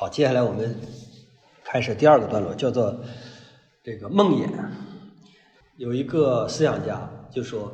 [0.00, 0.74] 好，接下来我们
[1.62, 3.04] 开始第二个段落，叫做
[3.84, 4.48] 这个梦魇。
[5.76, 7.70] 有一个思想家就说，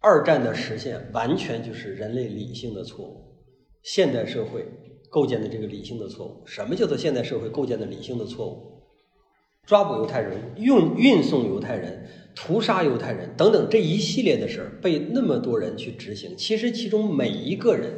[0.00, 3.20] 二战的实现完全就是人类理性的错误，
[3.82, 4.66] 现代社会
[5.10, 6.42] 构建的这个理性的错误。
[6.46, 8.82] 什么叫做现代社会构建的理性的错误？
[9.66, 17.92] 抓捕犹太人、运运送犹太人、屠杀犹太人等等这一系列的事儿，被那么多人去执行，其实其中每一个人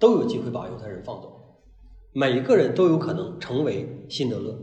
[0.00, 1.37] 都有机会把犹太人放走。
[2.12, 4.58] 每个人都有可能成为辛德勒，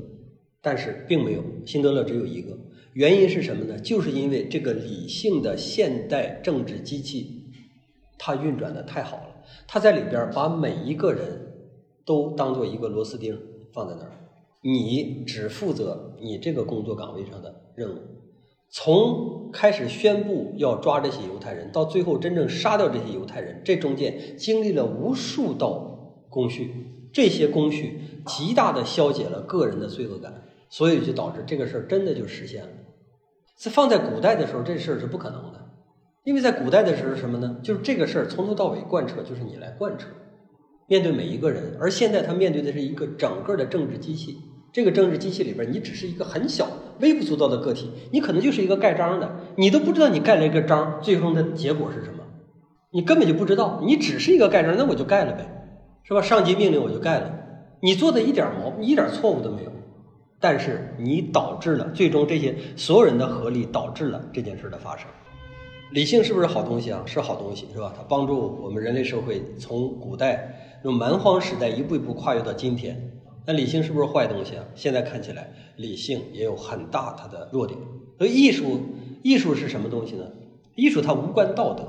[0.62, 2.58] 但是并没有，辛德勒只有一个。
[2.94, 3.78] 原因是什么呢？
[3.80, 7.44] 就是因为这个理性的现代政治机器，
[8.18, 9.36] 它运转的太好了，
[9.68, 11.54] 它在里边把每一个人
[12.06, 13.38] 都当做一个螺丝钉
[13.74, 14.12] 放在那儿，
[14.62, 18.00] 你只负责你这个工作岗位上的任务。
[18.72, 26.72] 从开始宣布要抓这些犹太人，到最后真正杀掉这些犹太人，这中间经历了无数道工序。
[27.16, 30.34] 这些工序极大的消解了个人的罪恶感，
[30.70, 32.70] 所以就导致这个事儿真的就实现了。
[33.56, 35.70] 在放在古代的时候，这事儿是不可能的，
[36.26, 37.56] 因为在古代的时候什么呢？
[37.64, 40.10] 就是这个事儿从头到尾贯彻，就是你来贯彻，
[40.90, 41.78] 面对每一个人。
[41.80, 44.36] 而现在他面对的是一个整个的政治机器，
[44.74, 46.68] 这个政治机器里边，你只是一个很小、
[47.00, 52.26] 微不足道的个体，你可能就是一个盖章的，你都不知道你盖了一个章，最终的结果是什么，
[52.92, 55.62] 你根本就不知道，你只是一个盖章，那我就盖了呗。
[56.08, 56.22] 是吧？
[56.22, 57.32] 上级命令我就干了，
[57.80, 59.72] 你做的一点毛一点错误都没有，
[60.40, 65.08] 但是你导致了最终这些所有人的合力导致了这件事的发生。
[65.92, 67.02] 理性是不是好东西啊？
[67.08, 67.92] 是好东西，是吧？
[67.98, 73.12] 它帮助我们人类社会从古代那种蛮荒时代一步一步跨越到今天。
[73.48, 74.64] 那理性是不是坏东西啊？
[74.76, 77.80] 现在看起来，理性也有很大它的弱点。
[78.18, 78.80] 所以艺术，
[79.24, 80.26] 艺术是什么东西呢？
[80.76, 81.88] 艺术它无关道德，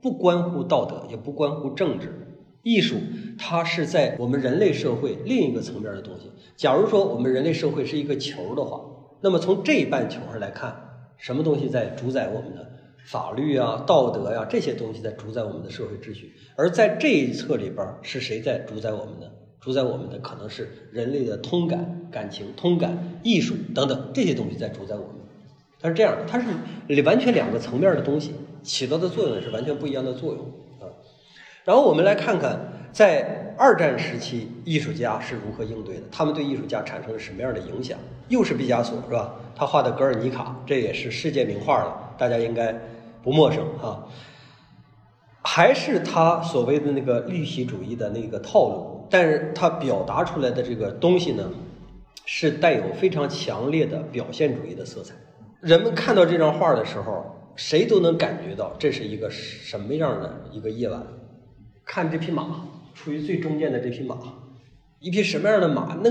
[0.00, 2.25] 不关乎道德，也不关乎政治。
[2.66, 2.96] 艺术，
[3.38, 6.32] 它是在我们人类社会另一个层面的东西。
[6.56, 8.80] 假如说我们人类社会是一个球的话，
[9.20, 10.74] 那么从这一半球上来看，
[11.16, 12.68] 什么东西在主宰我们的
[13.04, 16.32] 法律啊、道德呀这些东西在主宰我们的社会秩序？
[16.56, 19.30] 而在这一侧里边，是谁在主宰我们的？
[19.60, 25.10] 主宰我们的可能是人类的通感、感情、通感、艺术等等这些东西在主宰我们。
[25.78, 28.32] 它是这样的，它是完全两个层面的东西，
[28.64, 30.44] 起到的作用是完全不一样的作用。
[31.66, 32.56] 然后我们来看看，
[32.92, 36.02] 在二战时期，艺术家是如何应对的？
[36.12, 37.98] 他们对艺术家产生了什么样的影响？
[38.28, 39.34] 又是毕加索，是吧？
[39.56, 42.72] 他画的《格尔尼卡》，这也是世界名画了，大家应该
[43.20, 44.06] 不陌生哈。
[45.42, 51.50] 还是他所谓的那个立体主义的那个套路，但是他表达出来的这个东西呢，
[52.26, 55.16] 是带有非常强烈的表现主义的色彩。
[55.60, 61.04] 人们看到这张画的时候，谁都能感觉到这是一个什么样的一个夜晚。
[61.86, 62.44] 看这匹马，
[62.94, 64.18] 处于最中间的这匹马，
[64.98, 65.96] 一匹什么样的马？
[66.02, 66.10] 那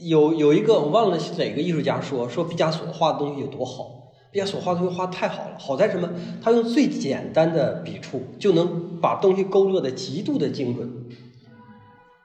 [0.00, 6.08] 有有一个我忘了是哪个艺术家说说毕加索画的东西有多好，毕加索画的东西画太好了，好在什么？
[6.42, 10.88] 他用最简单的笔触就能把东西勾勒的极度的精准。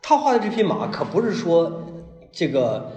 [0.01, 1.83] 他画的这匹马可不是说
[2.31, 2.91] 这个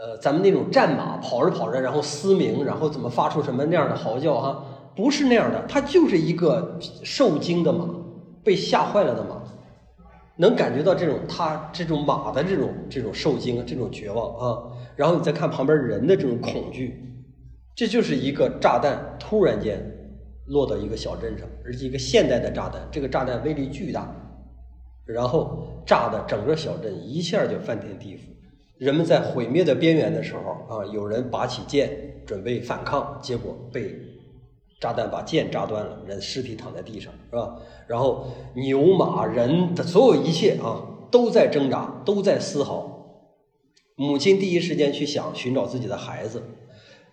[0.00, 4.64] 呃咱们那种战马跑着跑着然后嘶鸣，然后怎么发出什么那样的嚎叫哈？
[4.96, 7.84] 不是那样的，它就是一个受惊的马。
[8.48, 9.42] 被吓坏了的马，
[10.36, 14.72] 能感觉到这种他这种马的这种这种受惊、这种绝望啊。
[14.96, 16.98] 然后你再看旁边人的这种恐惧，
[17.76, 19.78] 这就是一个炸弹突然间
[20.46, 24.10] 落到一个小镇上，而且一个现代的炸弹，这个炸弹威力巨大，
[25.04, 28.20] 然后炸的整个小镇一下就翻天地覆。
[28.78, 31.90] 人们在毁灭的边缘的时候啊，有人拔起剑
[32.24, 34.07] 准备反抗，结果被。
[34.80, 37.56] 炸弹把剑炸断了，人尸体躺在地上，是吧？
[37.88, 42.94] 然后牛马人的所有一切啊，都在挣扎，都在嘶嚎。
[43.96, 46.40] 母亲第一时间去想寻找自己的孩子，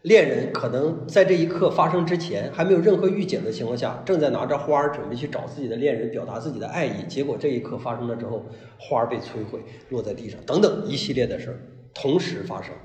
[0.03, 7.03] 恋人可能在这一刻发生之前还没有任何预警的情况下，正在拿着花儿准备去找自己的恋人，表达自己的爱意。
[7.07, 8.45] 结果这一刻发生了之后，
[8.77, 9.59] 花儿被摧毁，
[9.89, 11.59] 落在地上，等等一系列的事儿
[11.95, 12.75] 同时发生，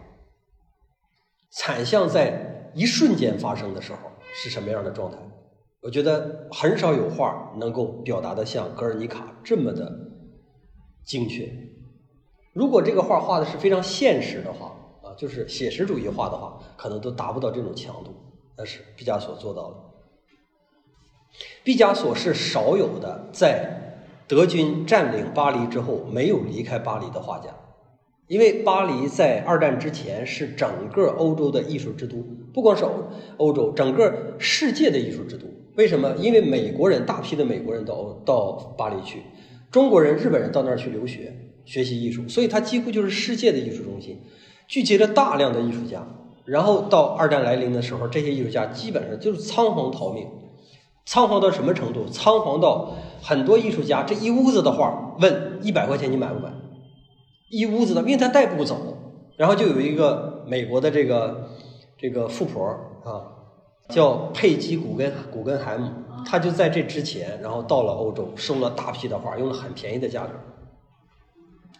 [1.50, 4.09] 惨象在一瞬间发生的时候。
[4.32, 5.18] 是什么样的状态？
[5.82, 9.90] 我觉得很少有画能够表达的像《格尔尼卡》这么的
[11.04, 11.50] 精确。
[12.52, 18.14] 如果这个画画的是非常现实的话，啊，就是写实主义画的话，可能都达不到这种强度。
[18.56, 19.76] 但是毕加索做到了。
[21.64, 27.48] 毕加索是少有的在德军占领巴黎之后没有离开巴黎的画家。
[28.30, 32.24] 因为巴黎在二战之前是整个欧洲的艺术之都，
[32.54, 32.92] 不光是欧
[33.38, 35.46] 欧洲，整个世界的艺术之都。
[35.74, 36.14] 为什么？
[36.16, 39.20] 因为美国人大批的美国人到到巴黎去，
[39.72, 41.34] 中国人、日本人到那儿去留学，
[41.64, 44.20] 学习艺术，所以它几乎就是世界的艺术中心，
[44.68, 46.06] 聚集了大量的艺术家。
[46.44, 50.28] 然后到二战来临的时候，这些艺术家基本上就是仓皇逃命，
[51.04, 52.06] 仓皇到什么程度？
[52.06, 56.48] 仓皇到很多艺术家这一屋子的画，问一百块钱你买不买？
[57.50, 58.96] 一屋子的，因为他带不走。
[59.36, 61.50] 然后就有一个美国的这个
[61.98, 62.66] 这个富婆
[63.04, 63.36] 啊。
[63.88, 65.90] 叫佩姬古根古根海姆，
[66.24, 70.30] 她就在这之前，然后到了欧洲，收了大批的画，用了很便宜的价格。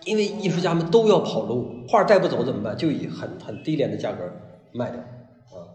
[0.04, 2.76] 因为艺术家们都要跑路，画带不走怎么办？
[2.76, 4.24] 就以很很低廉的价格
[4.72, 5.70] 卖掉啊。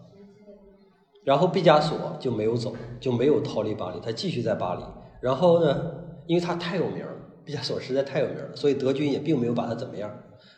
[1.24, 4.82] 然后毕加索就没有走，就没有逃离巴黎，他继续在巴黎。
[5.22, 5.90] 然后呢，
[6.26, 7.12] 因为他太有名了，
[7.46, 10.10] 毕加索实在太有名了，所以德军也并没有把他怎么样，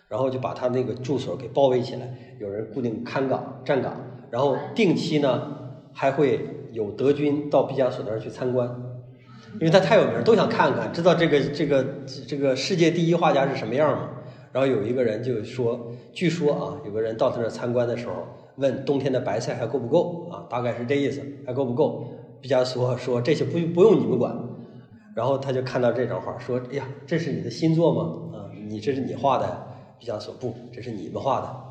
[0.08, 3.94] 然后就把他那个住所给包围起来，有人固定看岗站岗，
[4.30, 5.54] 然后定期呢。
[5.90, 8.68] 还会有德军到毕加索那儿去参观，
[9.54, 11.84] 因为他太有名，都想看看，知道这个这个
[12.28, 14.10] 这个世界第一画家是什么样嘛。
[14.52, 18.12] 然后有一个人就说，据说啊，有个人到他那儿参观的时候，
[18.58, 20.46] 问冬天的白菜还够不够啊？
[20.48, 22.04] 大概是这意思，还够不够？
[22.40, 24.32] 毕加索说这些不不用你们管。
[25.18, 28.38] 然后他就看到这张画，说：“哎呀，这是你的新作吗？
[28.38, 29.66] 啊，你这是你画的？”
[29.98, 31.64] 毕加索不，这是你们画的。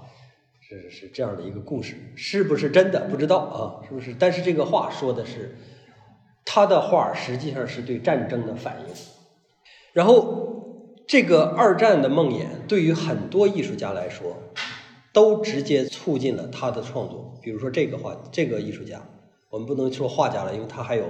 [0.59, 3.88] 是是这样的一个故事，是不是真的不知道啊？
[3.88, 4.13] 是不是？
[4.19, 5.55] 但是这个话说的是，
[6.44, 8.94] 他的画实际上是对战争的反应。
[9.94, 14.35] 然后，这个二战的梦魇对于很多艺术家来说，
[15.13, 17.33] 都直接促进了他的创作。
[17.41, 19.01] 比如说这个画，这个艺术家，
[19.49, 21.05] 我们不能说画家了，因为他还有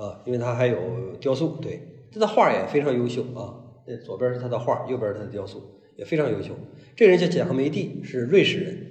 [0.00, 0.76] 啊，因为他还有
[1.20, 1.58] 雕塑。
[1.60, 3.54] 对，他的画也非常优秀啊。
[3.86, 5.76] 那左边是他的画，右边是他的雕塑。
[5.96, 6.54] 也非常优秀。
[6.96, 8.86] 这个人叫贾克梅蒂，是瑞士人。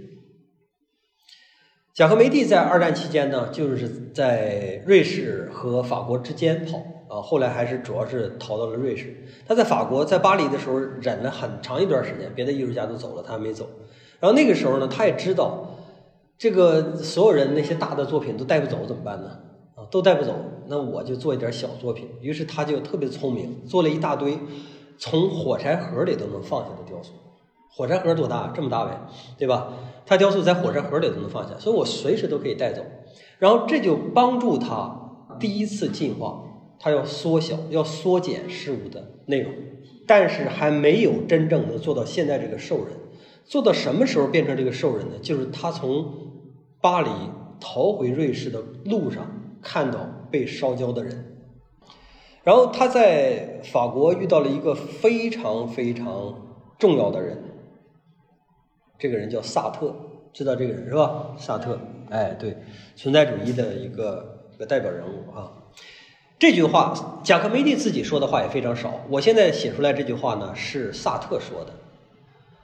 [1.95, 6.77] 贾克梅蒂在二战期间呢，就是在瑞士和法国之间跑
[7.09, 7.19] 啊。
[7.19, 9.25] 后来还是主要是逃到了瑞士。
[9.47, 13.67] 他在法国，在巴黎的时候忍了很长一段时间，别的艺术家都走了，他还没走。
[14.19, 15.79] 然后那个时候呢，他也知道
[16.37, 19.39] 这个所有人那些大的作品都带不走，怎么办呢？
[19.91, 20.35] 都带不走，
[20.67, 22.07] 那我就做一点小作品。
[22.21, 24.37] 于是他就特别聪明，做了一大堆。
[25.01, 27.13] 从火柴盒里都能放下的雕塑，
[27.71, 28.51] 火柴盒多大？
[28.53, 28.99] 这么大呗，
[29.37, 29.71] 对吧？
[30.05, 32.81] 他雕塑在火柴盒里都能放下，所以我随时都可以带走。
[33.37, 36.43] 然后这就帮助他第一次进化，
[36.79, 39.53] 他要缩小、要缩减事物的内容，
[40.05, 42.87] 但是还没有真正能做到现在这个兽人。
[43.45, 45.13] 做到什么时候变成这个兽人呢？
[45.21, 46.13] 就是他从
[46.81, 47.09] 巴黎
[47.61, 51.37] 逃回瑞士的路上看到被烧焦的人。
[52.43, 56.33] 然后他在法国遇到了一个非常非常
[56.79, 57.43] 重要的人，
[58.97, 59.93] 这个人叫萨特，
[60.33, 61.35] 知道这个人是吧？
[61.37, 61.79] 萨特，
[62.09, 62.57] 哎，对，
[62.95, 65.51] 存在主义的一个一个代表人物啊。
[66.39, 69.01] 这句话，贾克梅蒂自己说的话也非常少。
[69.09, 71.73] 我现在写出来这句话呢，是萨特说的，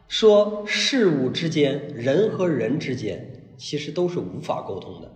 [0.07, 5.11] 说事物之间，人和人之间，其实都是无法沟通的。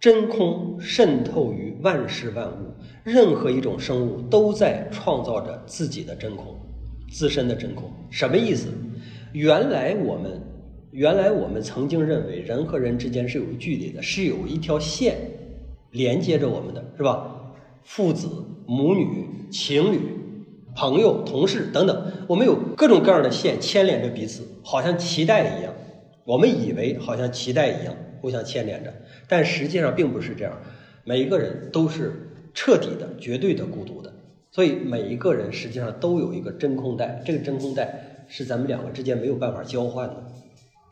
[0.00, 2.72] 真空渗透于万事万物，
[3.04, 6.58] 任何一种生物都在创造着自己的真空，
[7.12, 7.92] 自身的真空。
[8.08, 8.68] 什么意思？
[9.32, 10.40] 原来我们，
[10.90, 15.16] 原来我们曾经认为人和人之间是有距离的，是有一条线
[15.90, 17.52] 连接着我们的，是吧？
[17.82, 18.26] 父子、
[18.66, 20.00] 母女、情侣、
[20.74, 25.74] 朋友、同事等等，我们有各种各样的线牵连着彼此，好像脐带一样。
[26.24, 28.92] 我们以为好像脐带一样互相牵连着。
[29.28, 30.60] 但实际上并不是这样，
[31.04, 32.12] 每一个人都是
[32.54, 34.12] 彻底的、绝对的孤独的，
[34.50, 40.24] 所以每一个人实际上都有一个真空带，这个真空带是咱们两个之间没有办法交换的。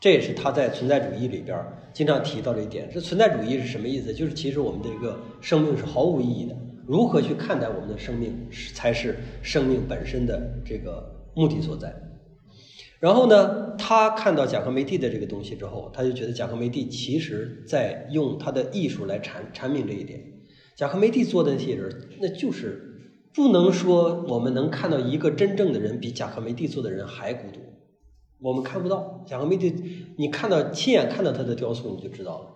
[0.01, 2.89] 这也是他在存在主义里边经常提到的一点。
[2.93, 4.13] 这存在主义是什么意思？
[4.13, 6.55] 就是其实我们的一个生命是毫无意义的，
[6.87, 8.33] 如何去看待我们的生命，
[8.73, 11.93] 才是生命本身的这个目的所在。
[12.99, 20.21] 然后呢，他看到贾克梅蒂的这个东西之后，他就觉得贾克梅蒂其实在用他的艺术来阐阐明这一点。
[20.75, 21.89] 贾克梅蒂做的那些人，
[22.19, 27.61] 那就是不能说我们能看到一个真正的人比贾克梅蒂做的人还孤独，
[28.41, 29.73] 我们看不到贾克梅蒂。
[30.17, 32.47] 你看到亲眼看到他的雕塑，你就知道了，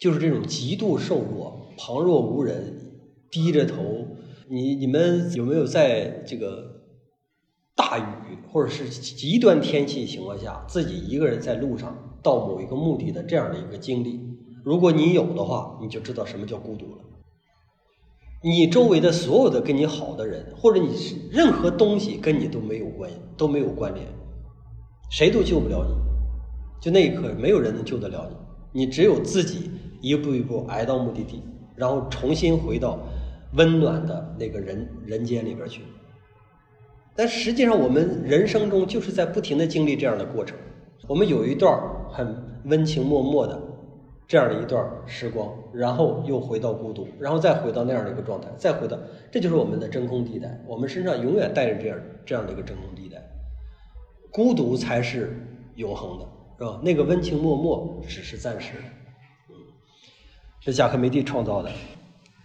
[0.00, 2.74] 就是这种极度瘦弱、旁若无人、
[3.30, 4.06] 低着头。
[4.48, 6.71] 你你们有没有在这个？
[7.92, 14.18] 大雨或者是极端天气情况下，自己一个人在路上到某一个目的的这样的一个经历，
[14.64, 17.02] 如果你有的话，你就知道什么叫孤独了。
[18.42, 20.88] 你周围的所有的跟你好的人，或者你
[21.30, 24.06] 任何东西跟你都没有关系都没有关联，
[25.10, 25.94] 谁都救不了你。
[26.80, 28.26] 就那一刻，没有人能救得了
[28.72, 29.70] 你，你只有自己
[30.00, 31.42] 一步一步挨到目的地，
[31.76, 32.98] 然后重新回到
[33.52, 35.82] 温暖的那个人人间里边去。
[37.14, 40.56] 但实际上，我们人生中就是在不停的经历这样的过程。
[41.08, 41.78] 我们有一段
[42.08, 43.60] 很温情脉脉的
[44.26, 48.96] 这样的一段时光，然后又回到孤独，然后再回到那样的一个状态，再回到，
[49.30, 50.62] 这就是我们的真空地带。
[50.66, 53.20] 我们身上永远带着这样这样的一个真空地带，
[54.30, 55.36] 孤独才是
[55.74, 56.24] 永恒的，
[56.58, 56.80] 是吧？
[56.82, 58.84] 那个温情脉脉只是暂时的。
[59.50, 59.56] 嗯，
[60.60, 61.70] 是贾科梅蒂创造的，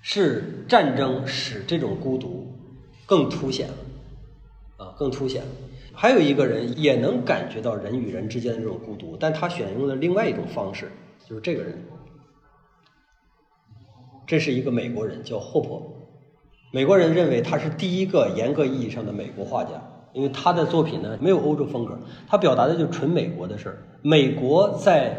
[0.02, 2.52] 是战争使这种孤独
[3.06, 3.74] 更凸显了。
[4.78, 5.44] 啊，更凸显。
[5.94, 10.92] 还有一个人也能感觉到人与人之间的这种孤独，但他选用了另外一种方式，
[11.28, 11.84] 就是这个人。
[14.28, 15.82] 这是一个美国人，叫霍珀。
[16.72, 19.72] 美国人认为他是第一个严格意义上的美国画家，
[20.14, 23.78] 因为他的作品呢没有欧洲风格，他表达的就是纯美国的事儿。
[24.04, 25.18] 美国在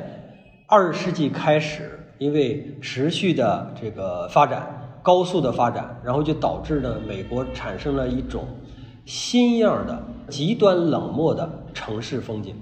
[0.69, 8.47] 二十世纪开始，因为持续的这个发展、高速的发展，然后就导致呢美国产生了一种。
[9.09, 12.55] 新样的极端冷漠的城市风景，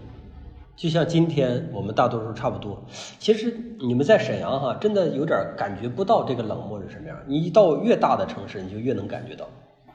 [0.76, 2.80] 就像今天我们大多数差不多。
[3.18, 7.18] 其实你们在沈阳哈，真的有点感觉不到这个冷漠是什么样。
[7.26, 9.44] 你一到越大的城市，你就越能感觉到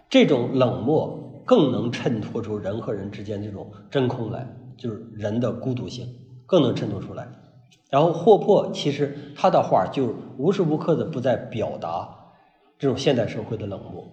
[0.10, 6.06] 这种冷漠，更能衬托出人和人之间这种真空来，就是人的孤独性
[6.46, 7.30] 更能衬托出来。
[7.90, 12.10] 然后霍珀其实他的画就无时无刻的不在表达
[12.78, 14.06] 这种现代社会的冷漠。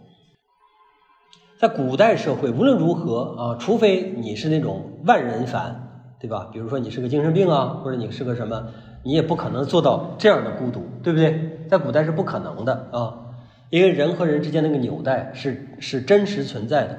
[1.59, 6.49] 在古代社会，无论如何啊，除非你是那种万人烦，对吧？
[6.53, 8.65] 比如说你是个精神病啊，或者你是个什么，
[9.03, 11.59] 你也不可能做到这样的孤独，对不对？
[11.69, 13.13] 在古代是不可能的啊，
[13.71, 16.97] 因为人和人之间那个纽带是是真实存在的。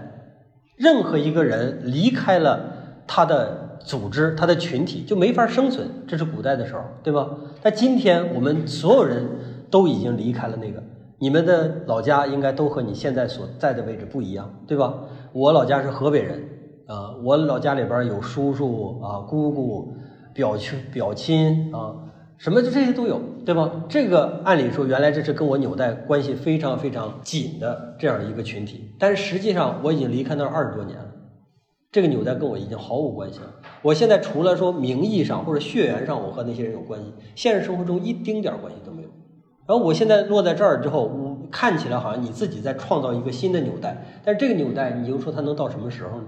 [0.75, 2.59] 任何一个人离开了
[3.07, 5.87] 他的组织、他的群体，就没法生存。
[6.05, 7.29] 这是古代的时候，对吧？
[7.61, 9.25] 但今天我们所有人
[9.71, 10.83] 都已经离开了那个。
[11.19, 14.93] 你们的老家应该都和你现在所在的位置不一样，对吧？
[15.33, 16.41] 我老家是河北人，
[16.88, 19.93] 啊，我老家里边有叔叔啊、姑姑、
[20.33, 21.93] 表亲、表亲啊，
[22.38, 23.83] 什么就这些都有，对吧？
[23.89, 31.13] 这个按理说，原来这是跟我纽带关系非常非常紧的这样的一个群体，但是实际上我已经离开那儿二十多年了，
[31.91, 33.53] 这个纽带跟我已经毫无关系了。
[33.81, 39.09] 我现在除了说名义上或者血缘上我和那些人有关系，现实生活中一丁点关系都没有。
[39.69, 46.23] 然后我现在落在这儿之后，我看起来好像你自己在创造一个新的纽带，但是这个纽带，你又说它能到什么时候呢？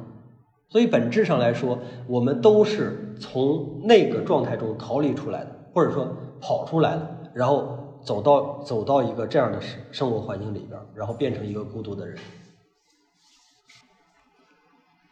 [0.69, 6.07] 所以本质上来说，我们都是从那个状态中逃离出来的，或者说
[6.39, 12.15] 跑出来了，然后走到走到一个这样的生生活环境里边，然后变成一个孤独的人。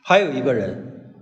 [0.04, 1.16] 还有一个人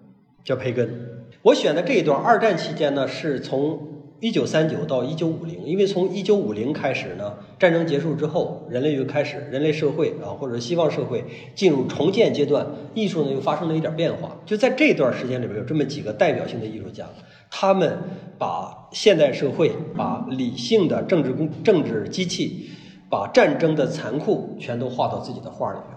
[0.43, 3.95] 叫培根，我选的这一段二战期间呢，是从。
[4.19, 14.35] 一九三九到一九五零，因为从一九五零开始呢，战争结束之后，人类又开始人类社会啊，或者西方社会进入重建阶段，艺术呢又发生了一点变化。
[14.43, 17.05] 就在这段时间里边，有这么几个代表性的艺术家，
[17.51, 17.95] 他们
[18.39, 22.71] 把现代社会、把理性的政治工政治机器、
[23.11, 25.95] 把战争的残酷全都画到自己的画里边。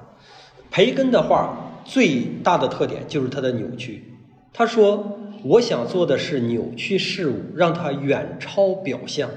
[0.70, 4.12] 培根的画最大的特点就是它的扭曲。
[4.52, 5.16] 他说。
[5.42, 9.30] 我想做的是扭曲事物，让它远超表象，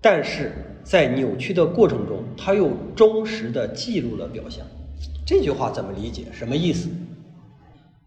[0.00, 4.64] 但是在扭曲的过程中，他又忠实的记录了表象。
[5.26, 6.24] 这句话怎么理解？
[6.32, 6.88] 什么意思？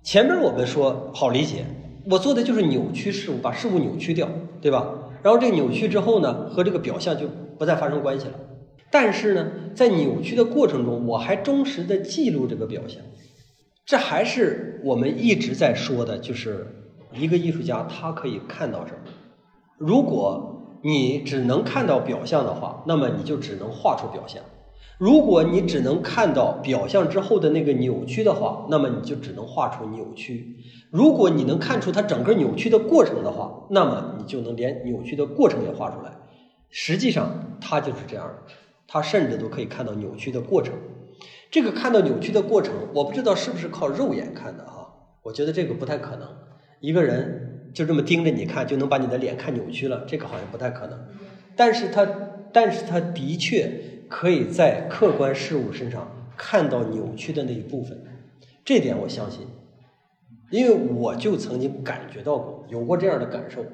[0.02, 1.66] 前面我们说好理解，
[2.10, 4.28] 我做的就是扭曲事物，把事物扭曲掉，
[4.60, 4.88] 对吧？
[5.22, 7.28] 然后这扭曲之后呢，和这个表象就
[7.60, 8.34] 不再发生关系了。
[8.90, 13.02] 但是呢，在扭曲的过程中，我还忠实的记录这个表象。
[13.86, 16.74] 这还是我们一直在说的，就是。
[17.18, 19.12] 一个艺术家，他可以看到什么？
[19.78, 24.44] 如果你只能看到表象的话，那么你就只能画出表象；
[24.98, 30.56] 如果你只能看到表象之后的那个扭曲的话，那么你就只能画出扭曲；
[30.92, 36.12] 如果你能看出它整个扭曲的过程的话，那么你就能连扭曲的过程也画出来。
[36.70, 38.54] 实际上，他就是这样的，
[38.88, 40.74] 他甚至都可以看到扭曲的过程。
[41.50, 44.88] 这个看到扭曲的过程，我不知道是不是靠肉眼看的啊？
[45.24, 46.28] 我觉得这个不太可能。
[46.80, 51.00] 一个人就这么盯着你看，就能把你的脸看扭曲了，这个好像不太可能。
[51.56, 52.08] 但是他，
[52.54, 53.72] 但是他的确
[54.08, 58.00] 可以在客观事物身上看到扭曲的那一部分，
[58.64, 59.48] 这点我相信，
[60.52, 63.66] 因为我就曾经感觉到过，有过这样的感受。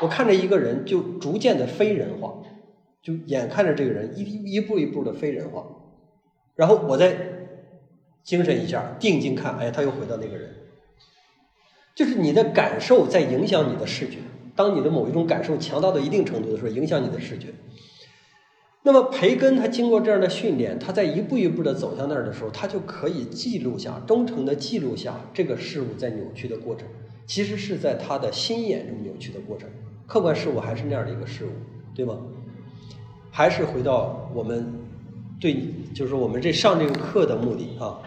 [0.00, 2.42] 我看着一个人就逐渐的非人化，
[3.02, 4.22] 就眼看着这个人一
[4.52, 5.66] 一步一步的非人化，
[6.54, 7.16] 然后我再
[8.22, 10.50] 精神一下，定睛看，哎，他又回到那个人。
[11.96, 14.18] 就是你的感受在影响你的视觉。
[14.54, 17.48] 当你的某一种感受强大到一定程度的时候，影响你的视觉。
[18.82, 26.86] 那么培根他经过这样的训练，他在一步一步的走向那儿的时候，他就可以记录下，忠诚的记录下这个事物在扭曲的过程，
[27.26, 29.68] 其实是在他的心眼中扭曲的过程，
[30.06, 31.48] 客观事物还是那样的一个事物，
[31.94, 32.18] 对吗？
[33.30, 34.72] 还是回到我们
[35.40, 35.56] 对，
[35.92, 37.98] 就是我们这上这个课的目的啊。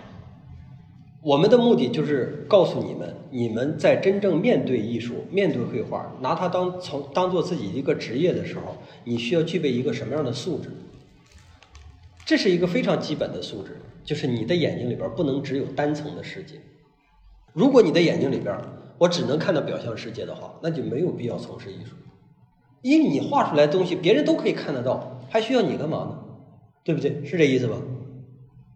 [1.21, 10.69] 我们的目的就是告诉你们，你们在真正面对艺术、面对绘画，拿它当从当做自己一个职业的时候，你需要具备一个什么样的素质？
[12.25, 16.55] 这是一个非常基本的素质，就是你的眼睛里边不能只有单层的世界。
[17.51, 18.57] 如果你的眼睛里边
[18.97, 21.95] 我只能看到表象世界的话，那就没有必要从事艺术，
[22.81, 26.19] 因为你画出来的东西别人都可以看得到，还需要你干嘛呢？
[26.85, 27.25] 对不对？
[27.25, 27.75] 是这意思吧？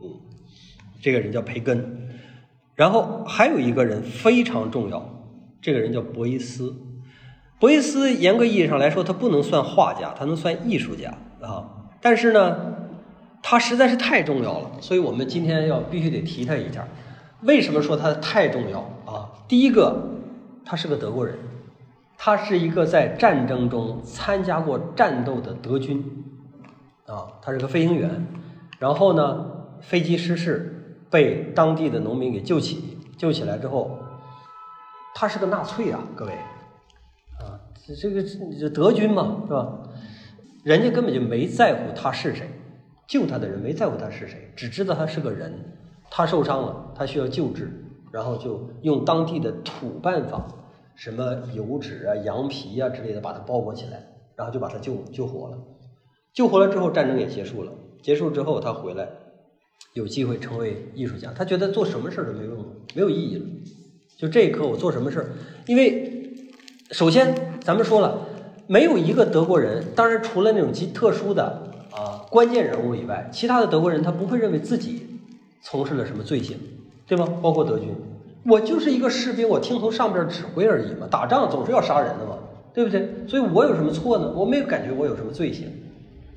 [0.01, 0.09] 嗯，
[1.01, 2.02] 这个人叫培根。
[2.75, 5.07] 然后还有一个人非常重要，
[5.61, 6.75] 这个人叫博伊斯。
[7.59, 11.63] 博伊斯严格意义上来说，他不能算画家，他能算艺术家啊。
[12.01, 12.57] 但是呢，
[13.41, 16.87] 他实在是太重要了，所以我们今天要必须得提他一下。
[17.41, 19.29] 为什么说他太重要啊？
[19.47, 20.01] 第一个，
[20.65, 21.37] 他是个德国人，
[22.17, 26.03] 他是一个在战争中参加过战斗的德军
[27.05, 28.25] 啊，他是个飞行员。
[28.79, 29.45] 然后呢，
[29.79, 30.82] 飞机失事。
[31.13, 33.99] 被当地的农民给救起，救起来之后，
[35.13, 36.31] 他是个纳粹啊，各位，
[37.39, 37.53] 啊，
[37.85, 38.23] 这这个
[38.59, 39.77] 这德军嘛，是吧？
[40.63, 42.49] 人家根本就没在乎他是谁，
[43.07, 45.53] 救他的人没在乎他是谁，只知道他是个人，
[46.09, 47.71] 他受伤了，他需要救治，
[48.11, 50.47] 然后就用当地的土办法，
[50.95, 54.03] 什么油纸啊、羊皮啊之类的把他包裹起来，
[54.35, 55.59] 然后就把他救救活了。
[56.33, 57.71] 救活了之后，战争也结束了。
[58.01, 59.07] 结束之后，他回来。
[59.91, 63.45] 有机会成为艺术家，他觉得做什么事儿都没用，没有意义了。
[64.17, 65.25] 就这一刻，我做什么事儿？
[65.67, 66.49] 因为
[66.91, 68.27] 首先咱们说了，
[68.67, 71.43] 没有一个德国人，当然除了那种极特殊的
[71.91, 75.05] 啊关键人物以外，其他的德国人他不会认为自己
[75.61, 76.57] 从事了什么罪行，
[77.05, 77.27] 对吗？
[77.41, 77.89] 包括德军，
[78.45, 81.07] 我就是一个士兵，我听从上边指挥而已嘛。
[81.11, 82.37] 打仗总是要杀人的嘛，
[82.73, 83.09] 对不对？
[83.27, 84.31] 所以我有什么错呢？
[84.35, 85.67] 我没有感觉我有什么罪行，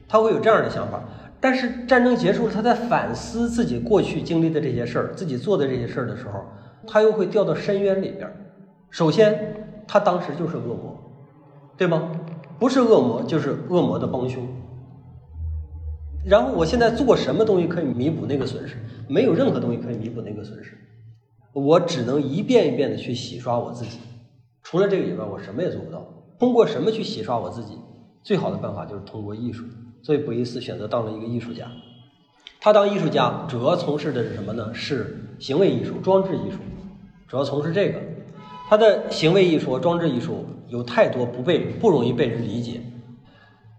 [0.08, 1.02] 他会有这样的想法。
[1.46, 6.42] 但是战争结束了，他在反思自己过去经历的这些事儿，自己做的这些事儿的时候，
[6.88, 8.28] 他又会掉到深渊里边。
[8.90, 9.54] 首先，
[9.86, 11.00] 他当时就是恶魔，
[11.76, 12.10] 对吗？
[12.58, 14.44] 不是恶魔，就是恶魔的帮凶。
[16.24, 18.74] 然后，我现在做什么东西可以弥补那个损失？
[19.06, 20.76] 没有任何东西可以弥补那个损失。
[21.52, 24.00] 我只能一遍一遍的去洗刷我自己。
[24.64, 26.04] 除了这个以外，我什么也做不到。
[26.40, 27.78] 通过什么去洗刷我自己？
[28.24, 29.64] 最好的办法就是通过艺术。
[30.06, 31.68] 所以，博伊斯选择当了一个艺术家。
[32.60, 34.72] 他当艺术家主要从事的是什么呢？
[34.72, 36.58] 是行为艺术、装置艺术，
[37.26, 38.00] 主要从事这个。
[38.68, 42.80] 他的行为艺术和、装置艺术有太多不被不容易被人理解，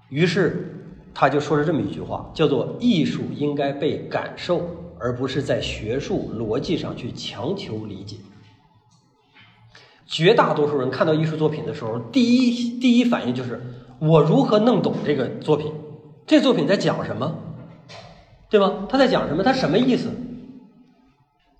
[0.09, 4.61] 于是他就说了这么一句话，叫做“艺术应该被感受，
[4.99, 8.17] 而不是在学术逻辑上去强求理解”。
[10.05, 13.61] 绝大多数人看到艺术作品的时候，第一第一反应就是
[13.99, 15.71] 我如何弄懂这个作品。
[16.27, 17.35] 这作品在讲什么，
[18.49, 18.85] 对吗？
[18.89, 19.43] 他在讲什么？
[19.43, 20.09] 他什么意思？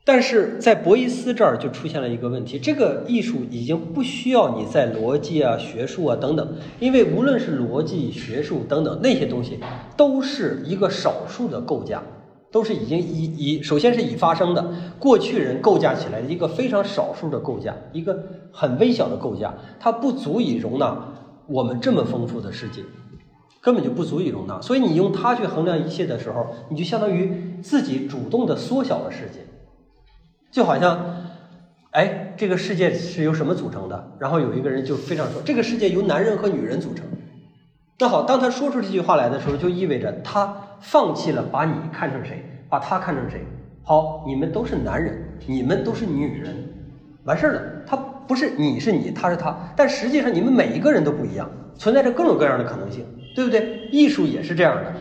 [0.03, 9.58] 但是在博伊斯这儿就出现了一个问题：这个艺术已经不需要你在逻辑啊、学术啊等等，因为无论是逻辑、学术等等那些东西，
[9.95, 12.03] 都是一个少数的构架，
[12.51, 21.15] 都是已经已已首先是已发生的过去人构架起来的一个非常少数的构架，一个很微小的构架，它不足以容纳
[21.47, 22.82] 我们这么丰富的世界。
[23.67, 29.41] 根本就不足以容纳，所以你用它去衡量一切的时候，你就相当于自己主动的缩小了世界，
[30.49, 30.97] 就好像，
[31.91, 34.12] 哎，这个世界是由什么组成的？
[34.19, 37.06] 然后有一个人就非常说，这个世界由男人和女人组成。
[37.99, 43.45] 那好，当他说出这句话来的时候，就意味着他放弃了把你看成谁，把他看成谁。
[43.84, 45.13] 好，你们都是男人，
[45.45, 46.56] 你们都是女人，
[47.25, 47.62] 完事儿了。
[47.86, 53.06] 他不是你是你，他是他，但实际上你们每一个人都不一样，存在着各种各样的可能性。
[53.38, 53.88] 对不对？
[53.91, 54.95] 艺术也是这样的，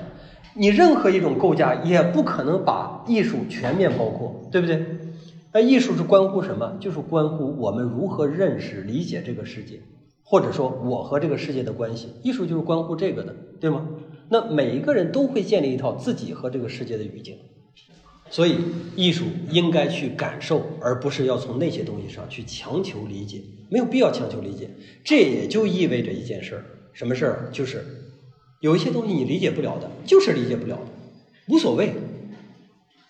[0.52, 4.84] 你任何一种构架也不可能把艺术全面包括，对不对？
[5.54, 6.76] 那艺术是关乎什么？
[6.78, 9.80] 就是关乎我们如何认识、理解这个世界，
[10.22, 12.08] 或者说我和这个世界的关系。
[12.22, 13.88] 艺术就是关乎这个的，对吗？
[14.28, 17.38] 那每一个人都会建立一套自己和这个世界的语境，
[18.28, 18.58] 所以
[18.96, 24.68] 艺术应该去感受，而不是要从那些东西上去强求理解，没有必要强求理解。
[25.02, 27.48] 这也就意味着一件事儿，什么事儿？
[27.50, 27.82] 就是。
[28.60, 30.86] 有一些东西你理解不了的，就是理解不了的，
[31.48, 31.92] 无所谓。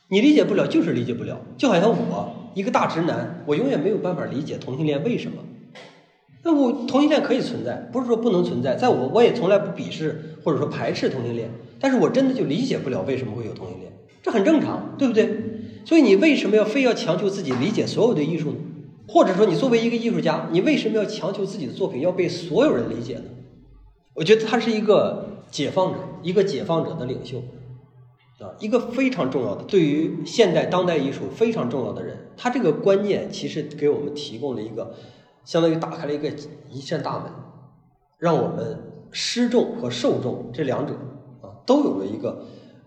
[0.08, 5.38] 你理解不了就是理解不了，就好像我一个大直男，我永远没有办法理解同性恋为什么。
[6.42, 8.76] 那我同性恋可以存在，不是说不能存在。
[8.76, 15.28] 在我我也从来不鄙视或者说排斥同性恋，但是我真的就理解不了为什么会有同性恋，这很正常，对不对？
[15.84, 18.56] 所以你为什么要非要强求自己理解所有的艺术呢？
[19.08, 23.22] 或者说，你作为一个艺术家，你为什么要强求自己的作品要被所有人理解呢？
[24.16, 27.38] 我觉得他是一个解放者，一个解放者的领袖，
[28.40, 32.26] 啊，一个非常重要的对于现代当代艺术非常重要的人。
[32.34, 34.94] 他这个观念其实给我们提供了一个，
[35.44, 36.30] 相当于打开了一个
[36.70, 37.30] 一扇大门，
[38.18, 40.94] 让我们施重和受众这两者
[41.42, 42.42] 啊都有了一个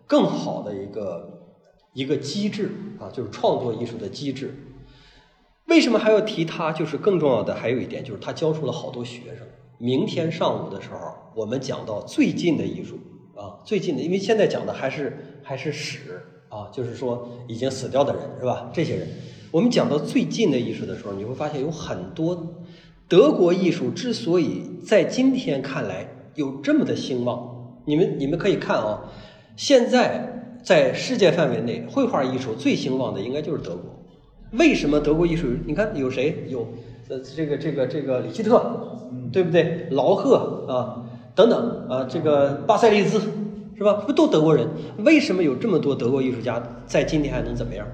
[0.08, 1.46] 更好的一个
[1.94, 4.54] 一个机制啊，就是创作艺术的机制。
[5.68, 6.72] 为什么还要提他？
[6.72, 9.46] 就是更重要的还有一点，就是他教出了好多学生。
[9.80, 10.98] 明天上午的时候，
[11.34, 13.00] 我们讲到最近的艺术
[13.34, 18.70] 啊，最近的，因为现在讲的还是还是史啊，就是说已经死掉的人是吧？
[18.74, 19.08] 这些人，
[19.52, 22.62] 我们讲到最近的艺术的时候，你会发现有很多
[23.08, 29.10] 德国艺术之所以在今天看来有这么的兴旺，你们你们可以看啊，
[29.56, 33.96] 现在在世界范围内，绘画艺术最兴旺的应该就是德国。
[34.52, 35.48] 为什么德国艺术？
[35.66, 36.44] 你看有谁？
[36.50, 36.68] 有
[37.10, 39.00] 呃，这个这个这个里希特，
[39.34, 39.88] 对不对？
[39.90, 43.20] 劳赫啊，等等啊，这个巴塞利兹
[43.76, 43.94] 是吧？
[44.06, 44.70] 不都德国人？
[45.00, 47.88] 为什么有这么多德国艺术家在今天还能怎么样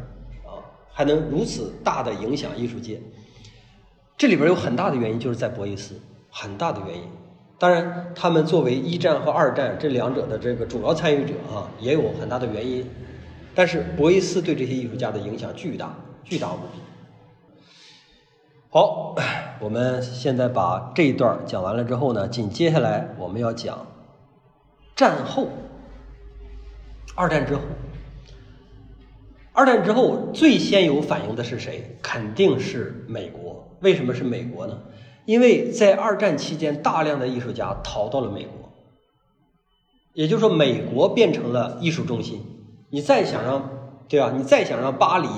[0.43, 0.59] 啊？
[0.91, 3.01] 还能如此大的影响艺术界？
[4.17, 5.95] 这里边有很大的原因，就是在博伊斯，
[6.29, 7.03] 很大的原因。
[7.57, 12.85] 当然，他们作为一战和二战这两者的这个主要参与者啊，也有很大的原因。
[13.53, 15.95] 但是博伊斯对这些艺术家的影响巨大。
[16.25, 16.81] 巨大无比。
[18.75, 19.15] 好，
[19.61, 23.87] 我们现在把这一段讲完了之后呢，紧接下来我们要讲
[24.97, 25.47] 战后，
[27.15, 27.61] 二战之后。
[29.53, 31.97] 二战之后最先有反应的是谁？
[32.01, 33.65] 肯定是美国。
[33.79, 34.77] 为什么是美国呢？
[35.23, 38.73] 因为在二战期间，大量的艺术家逃到了美国，
[40.11, 42.43] 也就是说，美国变成了艺术中心。
[42.89, 43.69] 你再想让，
[44.09, 44.33] 对吧？
[44.35, 45.29] 你再想让巴黎。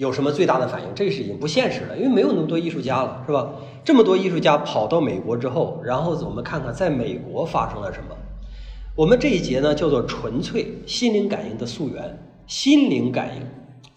[0.00, 0.88] 有什么最大的反应？
[0.94, 3.52] 这是已经不现实了，因为没有那么多艺术家了，是吧？
[3.84, 8.16] 这么多艺术家跑到美国之后，然后我们看看在美国发生了什么。
[8.96, 13.46] 我们这一节呢叫做纯粹心灵感应的溯源，心灵感应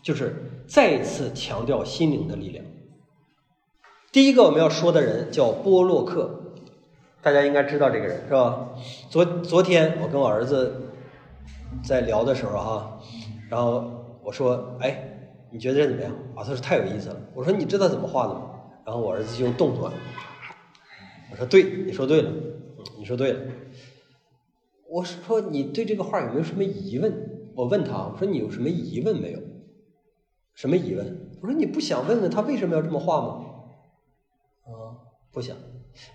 [0.02, 0.36] 就是
[0.68, 2.66] 再次强调心灵的力量。
[4.12, 6.30] 第一个我们要说的人叫波洛克，
[7.22, 8.68] 大家应该知道这个人是吧？
[9.10, 10.90] 昨昨天我跟我儿子
[11.82, 13.00] 在聊的时候哈，
[13.50, 13.90] 然后
[14.22, 15.12] 我说，哎。
[15.54, 16.44] 你觉得这怎么样啊？
[16.44, 17.22] 他说太有意思了。
[17.36, 18.50] 我说你知道怎么画的吗？
[18.84, 19.94] 然后我儿子就用动作。
[21.32, 22.32] 我说对，你说对了，
[22.98, 23.40] 你说对了。
[24.90, 27.52] 我是说你对这个画有没有什么疑问？
[27.56, 29.40] 我问他，我说你有什么疑问没有？
[30.56, 31.30] 什么疑问？
[31.42, 33.46] 我说你不想问问他为什么要这么画吗？
[34.64, 34.72] 啊，
[35.32, 35.56] 不想。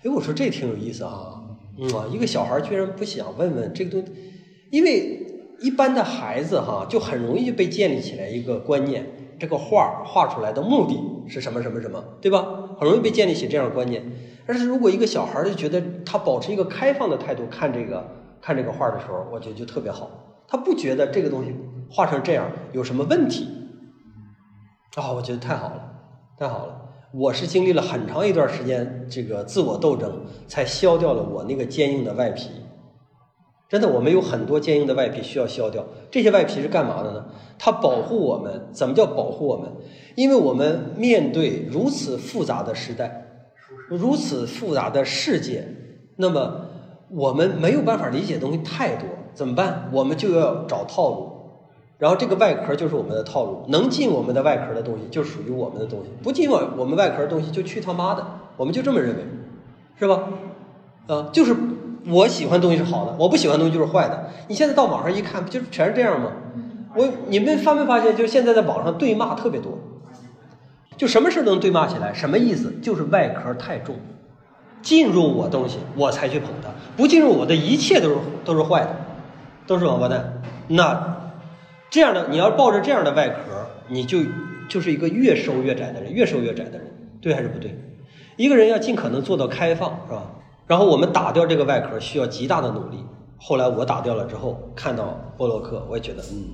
[0.03, 1.57] 哎，我说这挺有意思啊。
[1.77, 4.11] 嗯啊，一个小孩居然不想问问这个东西，
[4.69, 5.25] 因为
[5.61, 9.05] 一般的孩子哈就很容易被建立起来一个观念。
[9.39, 12.45] 这个画画出来的目的是什么什么什么，对吧？
[12.79, 14.03] 很容易被建立起这样的观念。
[14.45, 18.05] 但是如果一个小孩就觉得他保持一个开放的态度看这个
[18.41, 20.09] 看这个画的时候，我觉得就特别好。
[20.47, 21.55] 他不觉得这个东西
[21.89, 23.47] 画成这样有什么问题
[24.95, 25.11] 啊？
[25.11, 25.93] 我觉得太好了，
[26.37, 26.75] 太好了。
[27.11, 32.49] 我是经历了很长一段时间这个自我斗争，才消掉了我那个坚硬的外皮。
[33.69, 35.85] 真的，我们有很多坚硬的外皮需要削掉。
[36.09, 37.25] 这些外皮是干嘛的呢？
[37.59, 38.67] 它保护我们。
[38.73, 39.69] 怎么叫保护我们？
[40.15, 43.27] 因为我们面对如此复杂的时代，
[43.87, 45.67] 如此复杂的世界，
[46.15, 46.65] 那么
[47.11, 49.87] 我们没有办法理解的东西太多，怎么办？
[49.93, 51.31] 我们就要找套路。
[51.99, 58.25] 然后这个外壳就是我们的套路，能进我们的外壳的东西就属于我们的东西，不进我我们外壳的东西就去他妈的。
[58.57, 59.23] 我们就这么认为，
[59.99, 60.27] 是吧？
[61.05, 61.55] 啊，就是。
[62.07, 64.29] 我喜欢东西是好的，我不喜欢东西就是坏的。
[64.47, 66.31] 你现在到网上一看，不就全是这样吗？
[66.95, 69.77] 我你们发没发现，就是现在在网上对骂特别多，
[70.97, 72.13] 就什么事都能对骂起来。
[72.13, 72.73] 什么意思？
[72.81, 73.95] 就是外壳太重，
[74.81, 78.95] 进入我东西我才去捧它，不进入我的一切都是都是坏的，
[79.67, 80.41] 都是王八蛋。
[80.67, 81.31] 那
[81.91, 83.35] 这样的你要抱着这样的外壳，
[83.87, 84.19] 你就
[84.67, 86.87] 就是一个越收越窄的人，越收越窄的人，
[87.21, 87.77] 对还是不对？
[88.35, 90.23] 一个人要尽可能做到开放，是吧？
[90.69, 93.03] 然后我们打掉这个外壳需要极大的努力。
[93.37, 96.45] 后来我打掉了之后，看到波洛克，我也觉得，嗯，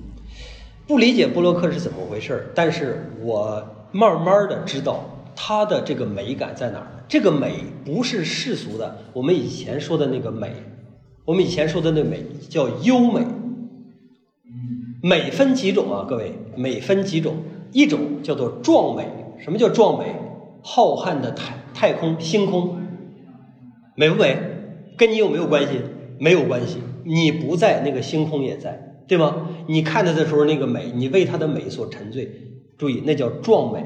[0.86, 5.00] 不理解波洛克是怎么回事儿，但是我慢慢的知道
[5.34, 6.86] 他的这个美感在哪儿。
[7.06, 10.50] 这个美不是世俗的，我们以前说的那个美，
[11.26, 13.20] 我们以前说的那美叫优美。
[15.02, 17.36] 美分几种啊，各位，美分几种？
[17.70, 19.06] 一种叫做壮美。
[19.38, 20.16] 什么叫壮美？
[20.62, 22.78] 浩瀚的太太空星空。
[23.96, 24.36] 美不美，
[24.96, 25.80] 跟你有没有关系？
[26.18, 29.48] 没有关系，你不在，那个星空也在，对吗？
[29.68, 32.30] 你看它的时候那个美，你为它的美所沉醉，
[32.78, 33.84] 注意那叫壮美，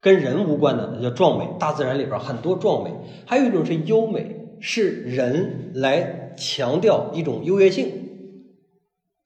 [0.00, 1.48] 跟人无关的那叫壮美。
[1.58, 2.90] 大自然里边很多壮美，
[3.26, 7.86] 还有一种是优美，是人来强调一种优越性，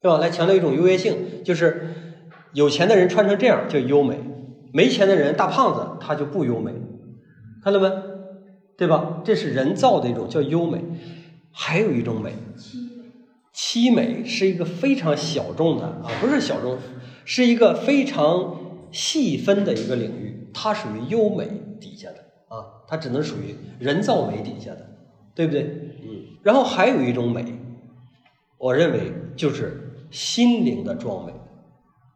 [0.01, 0.19] 对吧？
[0.19, 1.89] 来强调一种优越性，就是
[2.53, 4.19] 有钱的人穿成这样叫优美，
[4.73, 6.73] 没钱的人大胖子他就不优美，
[7.63, 7.91] 看到没？
[8.77, 9.21] 对吧？
[9.25, 10.83] 这是人造的一种叫优美，
[11.51, 12.33] 还有一种美，
[13.55, 16.79] 凄美是一个非常小众的啊，不是小众，
[17.25, 21.47] 是一个非常细分的一个领域，它属于优美
[21.81, 22.17] 底下的
[22.49, 24.85] 啊，它只能属于人造美底下的，
[25.35, 25.63] 对不对？
[26.03, 26.23] 嗯。
[26.43, 27.55] 然后还有一种美，
[28.59, 31.33] 我认为就是心灵的壮美，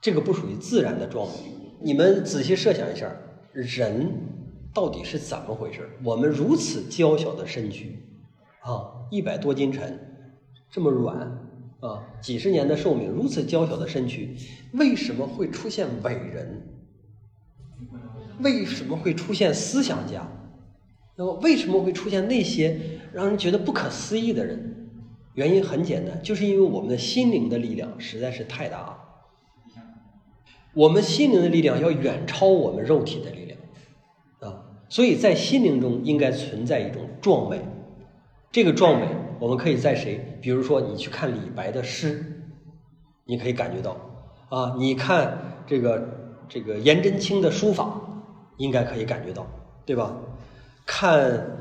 [0.00, 1.34] 这个不属于自然的壮美。
[1.80, 3.14] 你们仔细设想一下，
[3.52, 4.10] 人。
[4.76, 5.88] 到底是怎么回事？
[6.04, 7.98] 我们如此娇小的身躯，
[8.60, 9.98] 啊，一百多斤沉，
[10.70, 11.16] 这么软，
[11.80, 14.36] 啊，几十年的寿命，如此娇小的身躯，
[14.74, 16.62] 为什么会出现伟人？
[18.40, 20.28] 为什么会出现思想家？
[21.16, 22.78] 那么为什么会出现那些
[23.14, 24.90] 让人觉得不可思议的人？
[25.32, 28.98] 原因很简单，就是因为我们的心灵的力量实在是太大了。
[30.74, 33.45] 我们心灵的力量要远超我们肉体的力量。
[34.88, 37.60] 所以在心灵中应该存在一种壮美，
[38.52, 40.38] 这个壮美我们可以在谁？
[40.40, 42.42] 比如说你去看李白的诗，
[43.24, 43.96] 你可以感觉到
[44.48, 46.08] 啊，你看这个
[46.48, 48.00] 这个颜真卿的书法，
[48.56, 49.46] 应该可以感觉到，
[49.84, 50.16] 对吧？
[50.86, 51.58] 看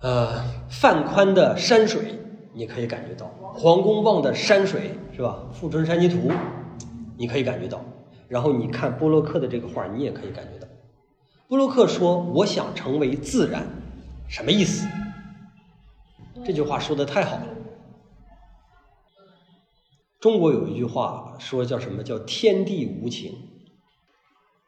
[0.00, 2.18] 呃范宽的山水，
[2.54, 5.44] 你可以感觉到黄公望的山水是吧？
[5.54, 6.16] 《富春山居图》，
[7.18, 7.84] 你可以感觉到，
[8.26, 10.66] 然后你看波洛克的这个画，你也可以感觉到。
[11.52, 13.66] 布洛克说：“我想成为自然，
[14.26, 14.88] 什么意思？”
[16.46, 17.46] 这句话说的太好了。
[20.18, 22.02] 中国有一句话说叫什么？
[22.02, 23.34] 叫“天地无情”。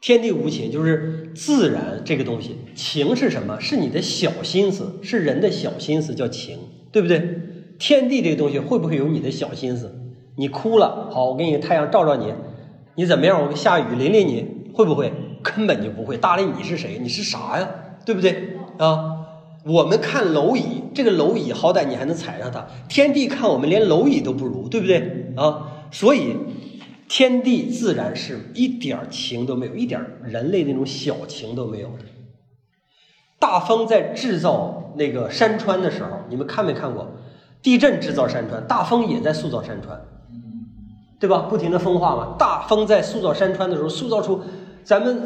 [0.03, 3.59] 天地无情就是自然这个东西，情是什么？
[3.59, 6.59] 是你的小心思，是人的小心思叫情，
[6.93, 7.41] 对不对？
[7.79, 10.13] 天地这个东西会不会有你的小心思？
[10.37, 12.35] 你哭了，好，我给你太阳照照你，
[12.95, 13.47] 你怎么样？
[13.47, 15.11] 我下雨淋淋你，会不会？
[15.45, 16.99] 根本就不会搭理你是谁？
[17.01, 17.69] 你是啥呀？
[18.05, 19.21] 对不对啊？
[19.67, 25.69] 我们看蝼蚁，这个蝼蚁好歹你还能踩上它，天地看我们连蝼蚁都不如，对不对啊？
[25.91, 26.37] 所以
[27.09, 32.05] 天地自然是一点情都没有，一点人类那种小情都没有的。
[33.39, 37.11] 大风在制造那个山川的时候，你们看没看过？
[37.63, 39.99] 地震制造山川，大风也在塑造山川，
[41.19, 41.47] 对吧？
[41.49, 42.37] 不停的风化嘛。
[42.39, 44.43] 大风在塑造山川的时候，塑造出。
[44.85, 45.23] 咱们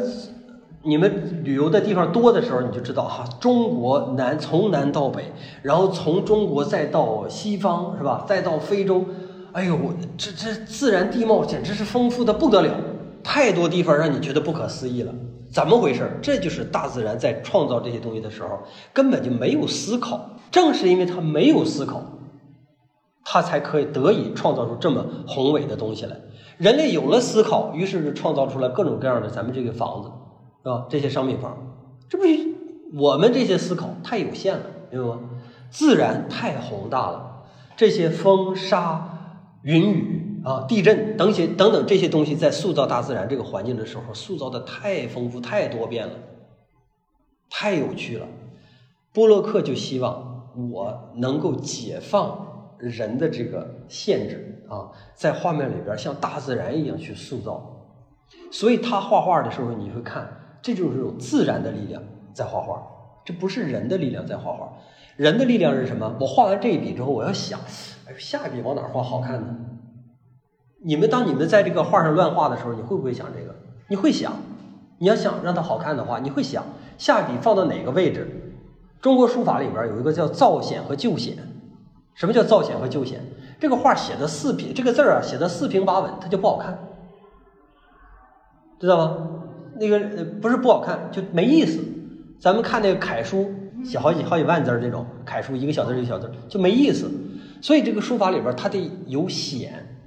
[0.83, 8.25] 你们旅游的地方多的时候，你就知道哈，中国南从南到北，然后从中国再到西方，是吧？
[8.27, 9.03] 再到非洲，
[9.51, 9.77] 哎呦，
[10.17, 12.73] 这这自然地貌简直是丰富的不得了，
[13.21, 15.13] 太多地方让你觉得不可思议了。
[15.51, 16.09] 怎么回事？
[16.21, 18.59] 这就是大自然在创造这些东西的时候
[18.93, 22.01] 根本就没有思考，正是因为他没有思考，
[23.25, 26.15] 他才可以得以创造出这么宏伟的东西来。
[26.59, 31.57] 人类有了思考，于是就创造出来各种各样的咱们这个房子，啊，这些商品房，
[32.09, 32.25] 这不
[32.93, 35.21] 我们这些思考太有限了，明白吗？
[35.69, 37.43] 自然太宏大了，
[37.77, 46.13] 这些风沙云雨啊、地震等些等等这些东西，在塑造大自然这个环境的时候，塑造的太丰富、太多变了，
[47.49, 48.27] 太有趣了。
[49.13, 52.47] 波洛克就希望我能够解放。
[52.81, 57.87] 人的这个限制啊，在画面里边像大自然一样去塑造，
[58.51, 60.29] 所以他画画的时候，你会看，
[60.61, 62.01] 这就是有自然的力量
[62.33, 62.81] 在画画，
[63.25, 64.71] 这不是人的力量在画画。
[65.17, 66.15] 人的力量是什么？
[66.21, 67.59] 我画完这一笔之后，我要想，
[68.07, 69.55] 哎，下一笔往哪画好看呢？
[70.81, 73.53] 你们当你们在这个画上乱画的时候，你会不会想这个？
[73.89, 74.31] 你会想，
[74.97, 76.63] 你要想让它好看的话，你会想
[76.97, 78.55] 下笔放到哪个位置？
[79.01, 81.35] 中国书法里边有一个叫造显和就显。
[82.13, 83.21] 什么叫造显和就显？
[83.59, 86.79] 这个画写的四平，这个字儿啊写的四平八稳，它就不好看，
[88.79, 89.17] 知道吗？
[89.75, 89.99] 那个
[90.41, 91.79] 不是不好看，就没意思。
[92.39, 93.51] 咱们看那个楷书，
[93.83, 97.09] 写好几好几万字儿这种楷书，一个小字一个小字就没意思。
[97.61, 99.97] 所以这个书法里边它得有显，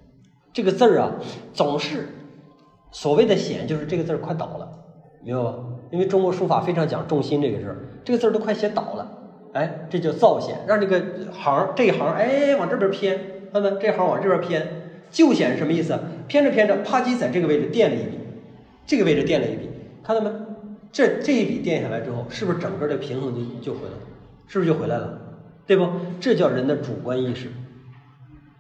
[0.52, 1.12] 这个字儿啊
[1.52, 2.08] 总是
[2.90, 4.68] 所谓的显，就是这个字儿快倒了，
[5.22, 5.54] 明白吧？
[5.90, 9.18] 因为中国书法非常讲重心这个事儿，这个字儿都快写倒了。
[9.52, 13.20] 哎，这叫造显，让这个行这一行哎往这边偏，
[13.52, 13.76] 看到没？
[13.80, 14.66] 这行往这边偏，
[15.10, 15.98] 就显是什么意思？
[16.26, 18.18] 偏着偏着，啪叽在这个位置垫了一笔，
[18.86, 19.68] 这个位置垫了一笔，
[20.02, 20.30] 看到没？
[20.90, 23.98] 这这一笔垫下来之后，是不是整个的平衡就就回来了？
[24.46, 25.18] 是不是就回来了？
[25.66, 25.76] 对。
[25.76, 25.86] 不？
[26.20, 27.48] 这叫人的主观意识，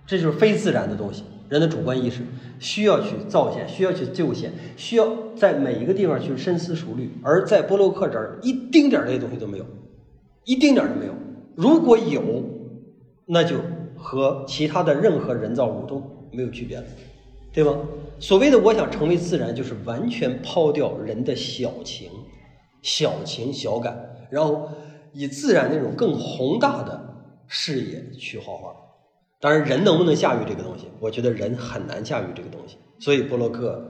[0.06, 1.24] 这就是非自然的东西。
[1.48, 2.22] 人的主观意识
[2.58, 7.10] 需要去造险，需要去救险，需要在每一个地方去深思熟虑。
[7.22, 9.66] 而在波洛克这儿，一丁点儿这些东西都没有，
[10.44, 11.12] 一丁点儿都没有。
[11.54, 12.22] 如果有，
[13.26, 13.56] 那就
[14.02, 16.84] 和其他的任何人造物都没有区别了，
[17.52, 17.74] 对吧？
[18.18, 22.10] 所谓的我想成为自然，就是完全抛掉人的小情、
[22.82, 23.96] 小情小感，
[24.30, 24.68] 然后
[25.12, 27.00] 以自然那种更宏大的
[27.46, 28.74] 视野去画画。
[29.40, 30.86] 当然，人能不能驾驭这个东西？
[31.00, 32.76] 我觉得人很难驾驭这个东西。
[33.00, 33.82] 所以，波洛克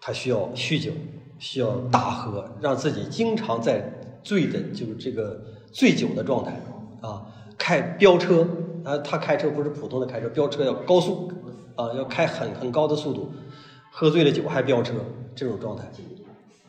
[0.00, 0.90] 他需要酗酒，
[1.38, 3.80] 需要大喝，让自己经常在
[4.24, 5.40] 醉的，就是这个
[5.72, 6.60] 醉酒的状态
[7.00, 7.24] 啊。
[7.56, 8.44] 开飙车
[8.84, 11.30] 啊，他开车不是普通的开车，飙车要高速
[11.76, 13.30] 啊，要开很很高的速度，
[13.90, 14.94] 喝醉了酒还飙车，
[15.34, 15.90] 这种状态，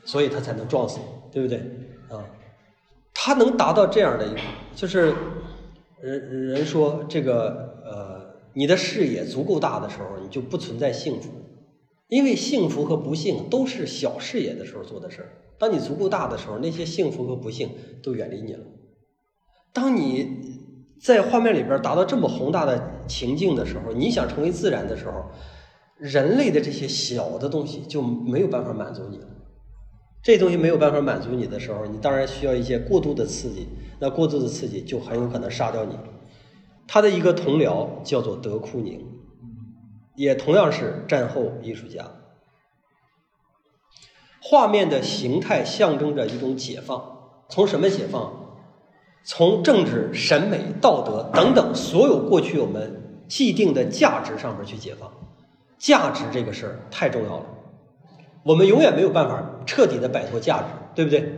[0.05, 0.99] 所以他才能撞死，
[1.31, 1.57] 对不对
[2.09, 2.25] 啊？
[3.13, 4.35] 他能达到这样的一，
[4.75, 5.13] 就是
[6.01, 7.71] 人人说这个。
[7.85, 8.21] 呃，
[8.53, 11.29] 你的视野足够大的时候，你就不存在幸福，
[12.07, 15.29] 因为幸福和不幸都是小视野的时候做的事儿。
[15.59, 17.69] 当你足够大的时候，那些幸福和不幸
[18.01, 18.61] 都远离你了。
[19.73, 20.52] 当你
[21.03, 25.25] 在画面里边达到这么宏大的情境的时候，你想成为自然的时候，
[25.97, 29.27] 人类的这些小的东西就没有办法满足你了。
[30.23, 33.67] 这东西没有办法满足你的时候，你当然需要一些过度的刺激。
[33.99, 35.97] 那过度的刺激就很有可能杀掉你。
[36.87, 39.05] 他的一个同僚叫做德库宁，
[40.15, 42.05] 也同样是战后艺术家。
[44.41, 48.42] 画面的形态象征着一种解放，从什么解放？
[49.23, 55.09] 从政治、审美、道德等等所有过去我们既定的价值上面去解放。
[55.77, 57.45] 价值这个事儿太重要了，
[58.43, 61.33] 我们永远没有办法彻底的摆脱价值，对不对？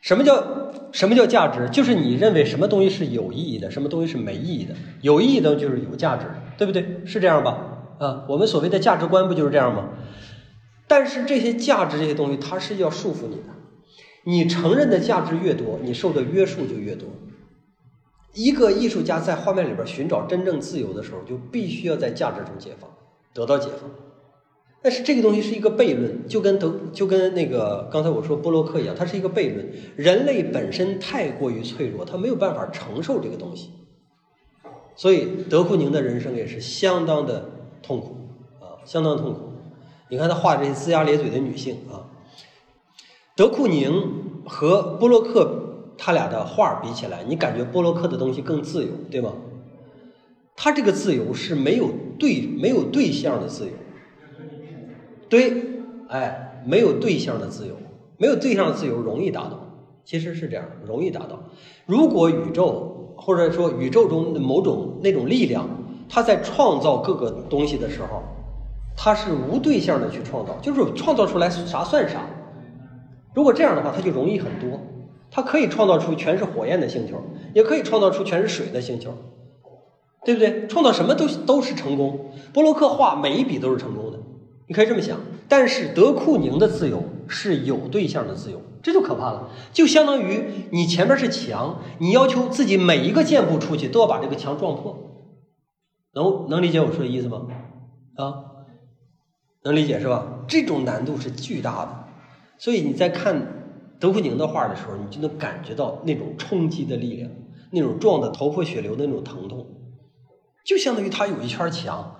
[0.00, 1.68] 什么叫什么叫价值？
[1.70, 4.74] 就是你认为什么东西是有意义的，什么东西是没意义的。
[5.00, 7.00] 有意义的就是有价值，对不对？
[7.04, 7.58] 是这样吧？
[7.98, 9.90] 啊，我们所谓的价值观不就是这样吗？
[10.88, 13.42] 但是这些价值这些东西，它是要束缚你的。
[14.24, 17.08] 你承认的价值越多，你受的约束就越多。
[18.34, 22.88] 一个艺术家在画面里边寻找真正自由的时候，就必须要在价值中解放，
[23.34, 23.90] 得到解放。
[24.80, 29.70] 但是这个东西是一个悖论，就跟德就跟那个刚才我说波洛克一样，它是一个悖论。
[29.96, 33.70] 人类本身太过于脆弱，他没有办法承受这个东西，
[34.96, 37.48] 所以德库宁的人生也是相当的
[37.82, 38.16] 痛苦
[38.60, 39.52] 啊，相当痛苦。
[40.08, 42.10] 你看他画这些龇牙咧嘴的女性啊，
[43.34, 49.32] 德库宁和波洛克他俩的画比起来，你感觉波洛克的东西更自由，对吗？
[50.54, 53.72] 他这个自由是没有对没有对象的自由。
[55.30, 55.64] 对，
[56.08, 57.74] 哎，没有对象的自由，
[58.18, 59.58] 没有对象的自由容易达到，
[60.04, 61.42] 其实是这样，容易达到。
[61.86, 65.66] 如果宇宙或者说宇宙中的某种那种力量，
[66.06, 68.22] 它在创造各个东西的时候，
[68.94, 72.26] 它是无对象的去创造，就是创造出来啥算啥。
[73.34, 74.80] 如果这样的话，它就容易很多。
[75.30, 77.22] 它可以创造出全是火焰的星球，
[77.54, 79.14] 也可以创造出全是水的星球，
[80.24, 80.66] 对不对？
[80.66, 82.32] 创造什么都都是成功。
[82.52, 84.18] 波洛克画每一笔都是成功的。
[84.68, 85.18] 你可以这么想，
[85.48, 89.48] 但是德库宁的自由是有对象的自由，这就可怕了。
[89.72, 94.96] 就相当于你前面是墙，你要求自己每一个箭步出去都要把这个墙撞破，
[96.14, 97.42] 能能理解我说的意思吗？
[98.16, 98.44] 啊，
[99.64, 100.44] 能理解是吧？
[100.46, 102.01] 这种难度是巨大的，
[102.62, 103.44] 所以你在看
[103.98, 107.28] 德库宁的画的时候，你就能感觉到那种冲击的力量，
[107.72, 109.66] 那种撞的头破血流的那种疼痛，
[110.64, 112.14] 就相当于他有一圈墙，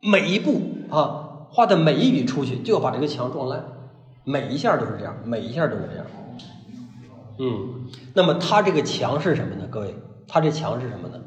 [0.00, 1.20] 每一步啊。
[1.50, 3.62] 画的每一笔出去就要把这个墙撞烂，
[4.24, 6.06] 每一下都是这样，每一下都是这样。
[7.38, 9.68] 嗯，那么它这个墙是什么呢？
[9.70, 9.94] 各位，
[10.26, 11.20] 它这墙是什么呢？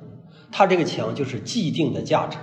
[0.52, 2.40] 它这个墙就是既定的价值，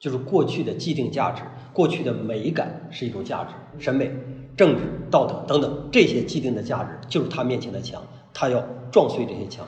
[0.00, 4.10] 就是过去的既定价值，过去的美感是一种价值，审美、
[4.56, 9.66] 政治、道德等等这些既定的价值，就是他面前的墙，他要撞碎这些墙，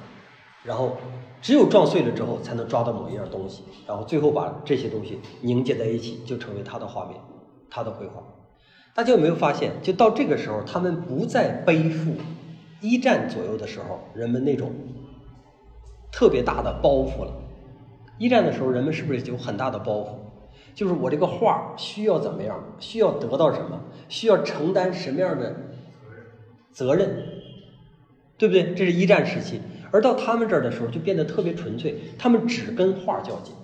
[0.62, 0.96] 然后。
[1.42, 7.21] 只有撞碎了之后，才能抓到某一样东西，然后最后把这些东西凝结在一起，就成为他的画面，
[7.71, 8.21] 他的绘画。
[8.94, 12.15] 大家有没有发现，就到这个时候，他们不再背负
[12.81, 14.73] 一战左右的时候人们那种
[16.11, 17.33] 特别大的包袱了。
[18.19, 20.08] 一战的时候，人们是不是有很大的包袱？
[20.77, 25.56] 就是我这个画需要怎么样，需要得到什么，需要承担什么样的
[26.70, 27.08] 责任，
[28.37, 28.74] 对不对？
[28.74, 29.60] 这是一战时期。
[29.90, 31.98] 而到他们这儿的时候，就变得特别纯粹。
[32.18, 33.54] 他们只跟画较劲，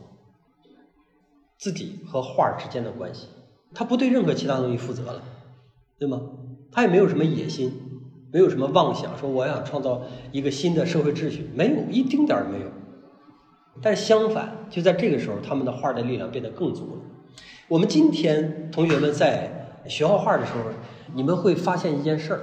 [1.59, 3.29] 自己和画之间的关系，
[3.75, 5.23] 他不对任何其他东西负责了，
[5.99, 6.23] 对吗？
[6.71, 7.71] 他也没有什么野心，
[8.33, 12.67] 没有什么妄想，说我想创造一个新的社会秩序，没有一丁点儿没有。
[13.81, 17.01] 但相反，就在这个时候，他们的画的力量变得更足了。
[17.69, 20.71] 我们今天同学们在学画画的时候，
[21.15, 22.41] 你们会发现一件事儿：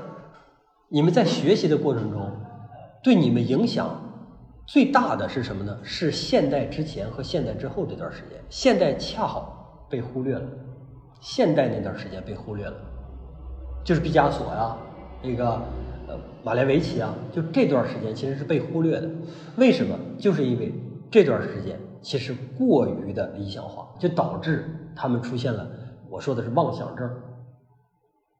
[0.87, 2.31] 你们在学习的过程中，
[3.03, 4.01] 对你们影响
[4.65, 5.77] 最大的是什么呢？
[5.83, 8.41] 是现代之前和现代之后这段时间。
[8.49, 10.47] 现代恰好被忽略了，
[11.21, 12.73] 现代那段时间被忽略了，
[13.83, 14.75] 就是毕加索呀，
[15.21, 15.45] 那个
[16.07, 19.07] 呃马列维奇啊，就这段时间其实是被忽略的。
[19.57, 19.95] 为什么？
[20.17, 20.73] 就是因为。
[21.11, 25.67] 这段时间其实过于的理想化，就导致他们出现了
[26.09, 27.09] 我说的是妄想症。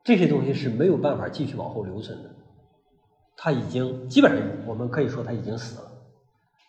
[0.04, 2.30] 这些东西是没有办法继续往后留存的，
[3.36, 5.92] 他已经基本上我们可以说他已经死了。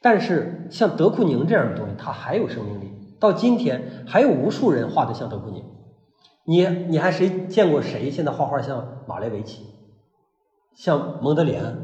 [0.03, 2.91] 但是像德库宁这样的东西，它还有生命力。
[3.21, 5.63] 到今天还有无数人画的像德库宁。
[6.45, 9.67] 你你还谁见过谁现在画画像马列维奇，
[10.75, 11.79] 像蒙德里安？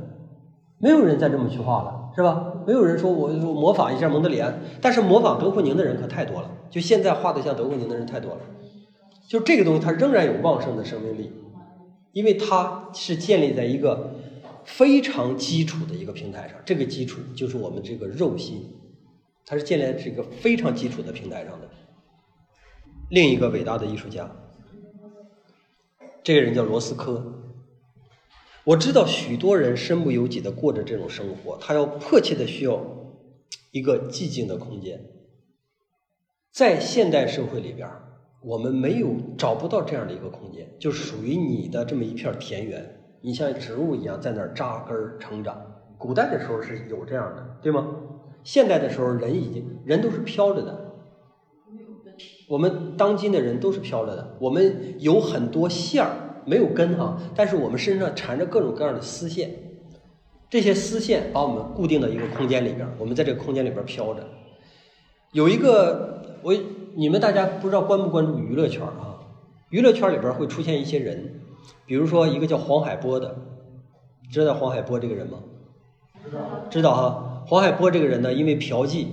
[0.79, 2.55] 没有人再这么去画了，是吧？
[2.67, 6.51] 没有人说我模仿一下蒙德里安，但是模仿德库宁的人可太多了。
[6.71, 8.41] 就现在画的像德库宁的人太多了。
[9.29, 11.31] 就这个东西，它仍然有旺盛的生命力，
[12.13, 14.15] 因为它是建立在一个
[14.65, 16.57] 非常基础的一个平台上。
[16.65, 18.67] 这个基础就是我们这个肉心，
[19.45, 21.69] 它是建立在这个非常基础的平台上的。
[23.11, 24.31] 另一个伟大的艺术家，
[26.23, 27.46] 这个人叫罗斯科。
[28.67, 32.85] 我知道许多人身不由己的过着这种生活，他要迫切的需要
[33.71, 35.01] 一个寂静的空间。
[36.51, 37.89] 在现代社会里边，
[38.43, 45.57] 我们没有找不到这样的一个空间，就是属于你的这么一片田园，你像植物一样在那儿扎根成长。
[45.97, 47.87] 古代的时候是有这样的，对吗？
[48.43, 50.97] 现代的时候，人已经人都是飘着的。
[52.49, 56.26] 我们当今的人都是飘着的，我们有很多线儿。
[56.47, 59.51] 没有根哈，但是我们身上缠着各种各样的丝线，
[60.49, 64.25] 这些丝线把我们固定到一个空间里边，我们在这个空间里边飘着。
[65.33, 66.55] 有一个我，
[66.95, 69.19] 你们大家不知道关不关注娱乐圈啊？
[69.71, 71.41] 娱乐圈里边会出现一些人，
[71.85, 73.37] 比如说一个叫黄海波的，
[74.31, 75.39] 知道黄海波这个人吗？
[76.25, 76.41] 知道，
[76.71, 77.45] 知道哈。
[77.49, 79.07] 黄海波这个人呢，因为嫖妓，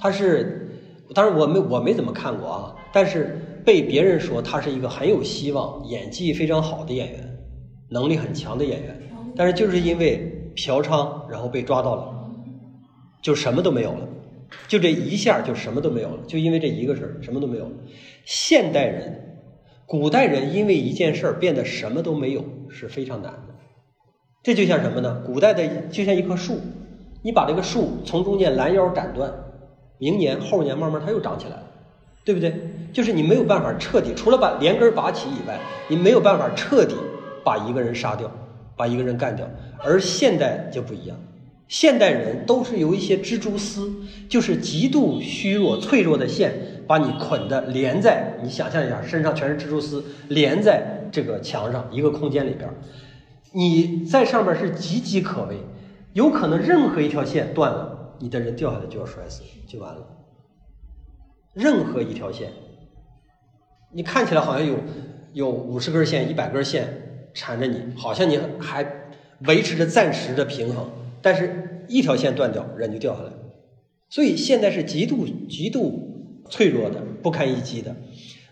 [0.00, 0.70] 他是，
[1.14, 3.44] 当然我没我没怎么看过啊，但是。
[3.68, 7.38] 被别人说他是一个很有希望、演技非常好的演员，
[7.90, 8.98] 能力很强的演员，
[9.36, 12.30] 但是就是因为嫖娼，然后被抓到了，
[13.20, 14.08] 就什么都没有了，
[14.68, 17.70] 就这一下就什么都没有了，就因为这一个事儿，什么都没有。
[18.24, 19.36] 现代人、
[19.84, 23.54] 古代人因为一件事儿变得什么都没有是非常难的。
[24.42, 25.22] 这就像什么呢？
[25.26, 26.58] 古代的就像一棵树，
[27.22, 29.30] 你把这个树从中间拦腰斩断，
[29.98, 31.67] 明年后年慢慢它又长起来了。
[32.28, 32.52] 对不对？
[32.92, 35.58] 就是你没有办法彻底，除了把连根拔起以外，
[35.88, 36.94] 你没有办法彻底
[37.42, 38.30] 把一个人杀掉，
[38.76, 39.48] 把一个人干掉。
[39.82, 41.16] 而现代就不一样，
[41.68, 43.90] 现代人都是由一些蜘蛛丝，
[44.28, 46.52] 就是极度虚弱、脆弱的线，
[46.86, 48.34] 把你捆的连在。
[48.42, 52.68] 你想象一下，身上全是蜘蛛丝，连在这个墙上一个空间里边，
[53.52, 55.56] 你在上面是岌岌可危，
[56.12, 60.06] 有可能任何一条线断了，你的人掉下来就要摔死，就完了。
[61.54, 62.52] 任何一条线，
[63.92, 64.76] 你看起来好像有
[65.32, 68.86] 有五十根线、一百根线缠着你，好像你还
[69.46, 70.90] 维持着暂时的平衡，
[71.20, 73.32] 但是一条线断掉，人就掉下来。
[74.08, 77.94] 所以现在是极度极度脆弱的、不堪一击的。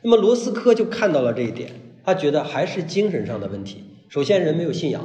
[0.02, 1.70] 那么罗斯科就看到了这一点，
[2.04, 3.84] 他觉得还是精神上的问题。
[4.08, 5.02] 首先，人没有信仰，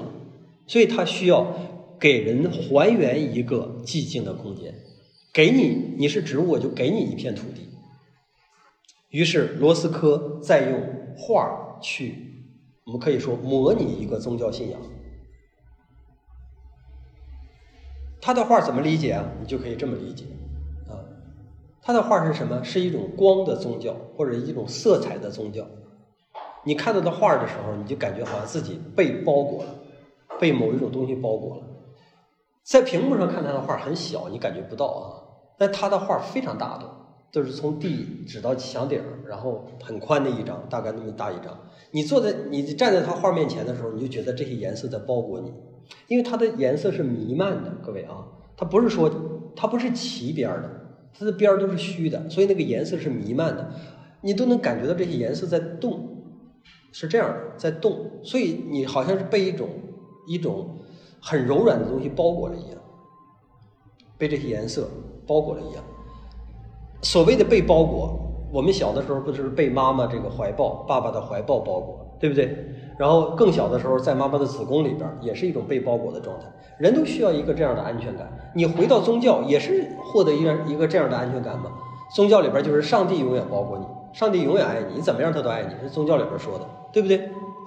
[0.68, 1.56] 所以他需要
[2.00, 4.76] 给人还原一个寂静的空间。
[5.34, 7.71] 给你，你是植物，我就给你一片土地。
[9.12, 10.82] 于是，罗斯科再用
[11.18, 12.46] 画去，
[12.86, 14.80] 我们可以说模拟一个宗教信仰。
[18.22, 19.26] 他的画怎么理解啊？
[19.42, 20.26] 你就可以这么理解
[20.88, 20.96] 啊。
[21.82, 22.64] 他的画是什么？
[22.64, 25.68] 是一种光的宗教，或者一种色彩的宗教。
[26.64, 29.76] 你看到的画的时候，你就感觉好像自己被包裹了，
[30.40, 31.64] 被某一种东西包裹了。
[32.64, 35.04] 在屏幕上看他的画很小，你感觉不到啊。
[35.58, 37.01] 但他的画非常大的。
[37.32, 41.58] 都是从地指到墙顶，然后很宽的一张，大概那么大一张。
[41.92, 45.54] 你坐在你站在他画面前的时候，你就觉得这些颜色在包裹你，
[46.08, 47.72] 因为它的颜色是弥漫的。
[47.84, 48.28] 各位啊，
[48.58, 49.10] 它不是说
[49.56, 50.70] 它不是齐边的，
[51.18, 53.72] 它的边儿都是虚的，所以那个颜色是弥漫的，
[54.22, 56.24] 你都能感觉到这些颜色在动，
[56.92, 58.12] 是这样的，在动。
[58.24, 59.70] 所以你好像是被一种
[60.28, 60.80] 一种
[61.22, 62.82] 很柔软的东西包裹了一样，
[64.18, 64.90] 被这些颜色
[65.26, 65.84] 包裹了一样。
[67.02, 68.20] 所谓的被包裹，
[68.52, 72.56] 我们小的时候不就是被妈妈这个怀抱、爸爸的怀抱包裹，对不对？
[72.98, 76.46] 然后更小的时候在妈妈的子宫里边，也是一种被包裹的状态。
[76.78, 78.32] 人都需要一个这样的安全感。
[78.54, 81.72] 你回到宗教也是获得一个一个这样的安全感吗？
[82.14, 87.18] 宗教里边就是上帝永远包裹你，上帝永远爱你，你怎么样他都爱你，是宗教里边说的，对不对？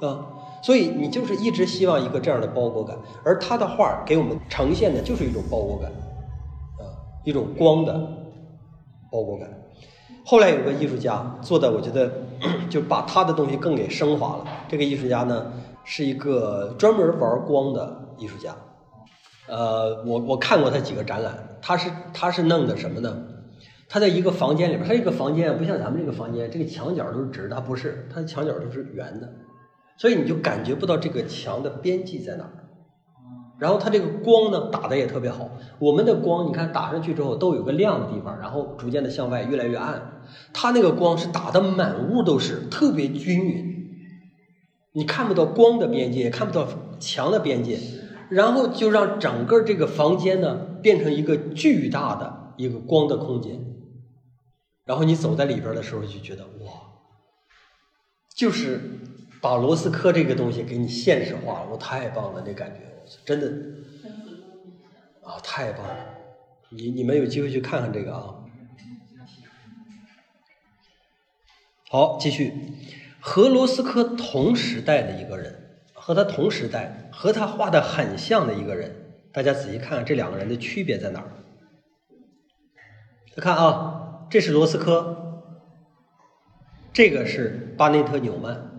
[0.02, 0.26] 啊，
[0.62, 5.90] 所以你就是一直希望一个这样的包裹感，而他的画给我们呈现的就是一种包裹感，
[6.78, 6.84] 啊，
[7.24, 7.94] 一种光的
[9.14, 9.48] 包裹感。
[10.26, 12.10] 后来有个艺术家做的，我觉得
[12.68, 14.44] 就把他的东西更给升华了。
[14.68, 15.52] 这个艺术家呢
[15.84, 18.56] 是一个专门玩光的艺术家，
[19.46, 23.24] 呃，我我看过他几个展览，他是他是弄的什么呢？
[23.88, 29.30] 他在一个房间里边，他这个房间不像咱们这个房间，这个墙角都是直的，他不是，他的墙角都是圆的，
[29.98, 32.63] 所以你就感觉不到这个墙的边际在哪儿。
[33.58, 40.22] 然后它这个光呢打的也特别好，我们的光你看打上去之后都有个亮的地方，然后逐渐的向外越来越暗。
[40.52, 43.88] 它那个光是打的满屋都是，特别均匀，
[44.92, 46.66] 你看不到光的边界，也看不到
[46.98, 47.78] 墙的边界，
[48.28, 53.64] 然后就让整个这个房间呢变成一个巨大的一个光的空间。
[54.84, 56.72] 然后你走在里边的时候就觉得哇，
[58.34, 58.80] 就是
[59.40, 62.80] 把罗斯科这个东西给你现实化了，我太棒了，那感觉，
[63.24, 63.46] 真的
[65.22, 65.96] 啊，太棒了！
[66.70, 68.34] 你你们有机会去看看这个啊。
[71.88, 72.52] 好，继续，
[73.20, 81.30] 和罗斯科同时代的一个人，和他同时代，和他画的很像的一个人，大家仔细看看这两个人的区别在哪儿？
[83.34, 84.00] 再看啊。
[84.30, 85.44] 这是罗斯科，
[86.92, 88.73] 这个是巴内特纽曼，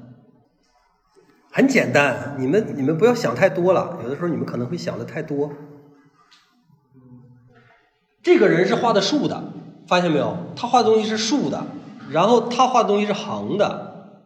[1.56, 5.54] 很简单，你们你们不要想太多了，有的时候你们可能会想的太多。
[8.22, 9.42] 这个人是画的竖的，
[9.88, 10.36] 发现没有？
[10.54, 11.66] 他画的东西是竖的，
[12.12, 14.20] 然后他画的东西是横的，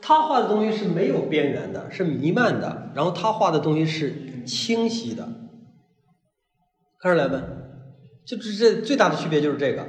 [0.00, 5.28] 他画的东西是没有边缘的，是弥漫的，然后他画的东西是清晰的，
[6.98, 7.38] 看出来没？
[8.24, 9.86] 就这这最大的区别就是这个。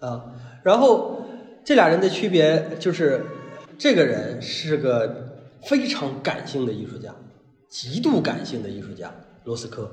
[0.00, 1.20] 啊，然后
[1.62, 3.26] 这俩人的区别就是，
[3.76, 5.23] 这个人是个
[5.66, 7.14] 非常感性的艺术家，
[7.68, 9.90] 极度感性的艺术家罗斯科，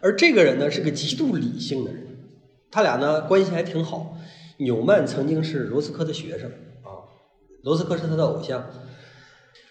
[0.00, 2.06] 而这个人呢是个极度理性的人，
[2.70, 4.16] 他俩呢关系还挺好。
[4.58, 6.50] 纽曼曾经是罗斯科的学生
[6.82, 7.08] 啊，
[7.62, 8.64] 罗斯科是他的偶像。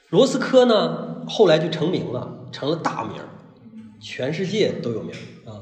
[0.09, 3.21] 罗斯科呢后来就成名了，成了大名，
[4.01, 5.13] 全世界都有名
[5.45, 5.61] 啊。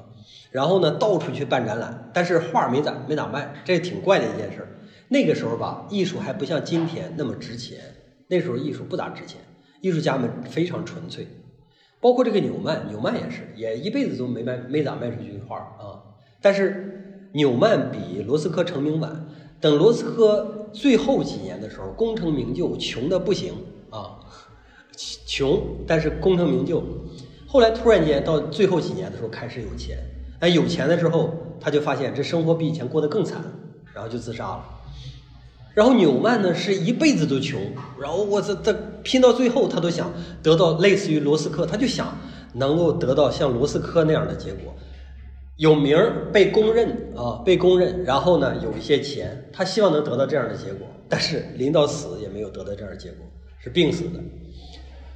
[0.52, 4.66] 然后呢，到处去办展览，但是画没咋没咋卖，这挺怪的一件事。
[5.10, 7.80] 那个时候吧，艺术还不像今天那么值钱，
[8.30, 9.42] 那时候艺术不咋值钱，
[9.82, 11.28] 艺术家们非常纯粹。
[12.00, 15.98] 包括这个纽曼，纽曼也是，也一辈子都没卖没咋卖出去画啊。
[16.42, 19.28] 但是纽曼比罗斯科成名晚，
[19.60, 23.54] 等罗斯科最后几年的时候，功成名就，穷的不行
[23.90, 24.20] 啊，
[25.26, 26.84] 穷但是功成名就。
[27.48, 29.98] 后来突然间到最后几年的时候开始有钱。
[30.40, 33.44] 哎，有钱的时候，他就发现这生活比以前过得更惨，
[33.92, 34.64] 然后就自杀了。
[35.78, 37.62] 然后纽曼呢，是一辈子都穷，
[38.02, 38.74] 然后我这这
[39.04, 40.12] 拼到最后，他都想
[40.42, 42.18] 得到类似于罗斯科，他就想
[42.54, 44.74] 能够得到像罗斯科那样的结果，
[45.58, 53.24] 有名儿被公认啊， 被公认，然后呢有一些钱，他希望能得到这样的结果，但是临到死也没有得到这样的结果，
[53.60, 54.20] 是病死的。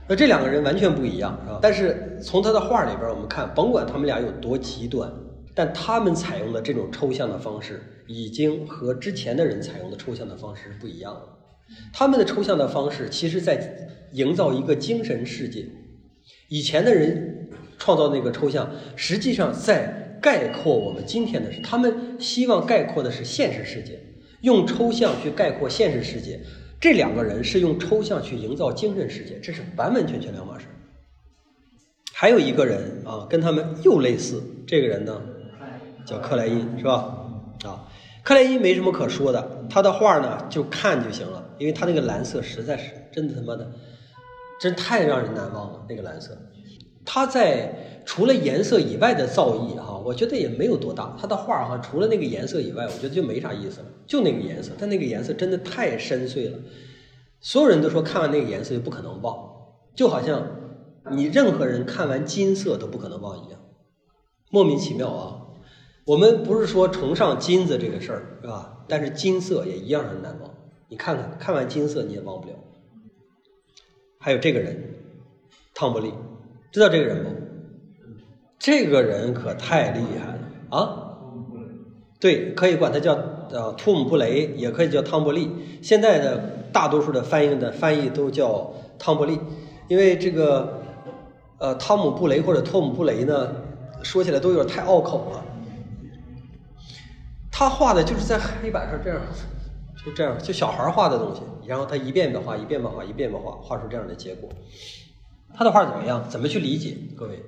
[0.08, 1.58] 那这两个人完全不一样，是吧？
[1.60, 5.12] 但是从他的画里边，我们看，甭管他们俩有多极端，
[5.54, 11.22] 但他们采用的这种抽象的方式，已经和之前的人采用的抽象的方式是不一样了。
[11.94, 15.66] 他们的抽象的方式，其实在营造一个精神世界。
[16.50, 24.00] 以前的人创造那个抽象，实际上在概括我们今天的是，他们希望概括的是现实世界，
[24.42, 26.40] 用抽象去概括现实世界。
[26.80, 30.66] 这两个人是用抽象去营造精神世界，这是完完全全两码事。
[32.14, 35.22] 还有一个人啊，跟他们又类似，这个人呢
[36.06, 37.28] 叫克莱因，是吧？
[37.64, 37.88] 啊，
[38.24, 43.72] 克莱因没什么可说的，他的画呢就看就行了，因为他那个蓝色实在是真的他妈的，
[44.60, 46.38] 真太让人难忘了那个蓝色。
[47.04, 51.16] 他在除了颜色以外的造诣哈，我觉得也没有多大。
[51.20, 53.88] 他的画哈，除了那个颜色以外，我觉得就没啥意思了。
[54.06, 56.60] 就那个颜色，但那个颜色真的太深邃了。
[57.40, 59.36] 所有人都说看完那个颜色就不可能忘，
[59.96, 60.46] 就好像
[61.12, 63.60] 你任何人看完金色都不可能忘一样，
[64.52, 65.41] 莫名其妙啊。
[66.06, 68.84] 我们不是说崇尚金子这个事儿是吧？
[68.88, 70.50] 但是金色也一样很难忘。
[70.90, 72.54] 你看看，看完金色你也忘不了。
[74.20, 74.96] 还有这个人，
[75.74, 76.14] 汤伯利。
[76.72, 77.30] 知道这个人不？
[78.58, 80.40] 这个人可太厉害了
[80.70, 81.18] 啊！
[82.20, 83.14] 对，可以管他叫
[83.50, 85.50] 呃托姆布雷，也可以叫汤伯利。
[85.82, 86.38] 现在的
[86.72, 89.40] 大多数的翻译的翻译都叫汤伯利，
[89.88, 90.82] 因为这个
[91.58, 93.56] 呃汤姆布雷或者托姆布雷呢，
[94.04, 95.46] 说起来都有点太拗口了。
[97.52, 99.22] 他画的就是在黑板上这样，
[100.06, 104.50] 就这样，就小孩画的东西，然后他一遍遍画，一遍遍画，一遍遍画，画出这样的结果。
[105.54, 106.28] 他的画怎么样？
[106.30, 106.98] 怎么去理解？
[107.16, 107.44] 各位，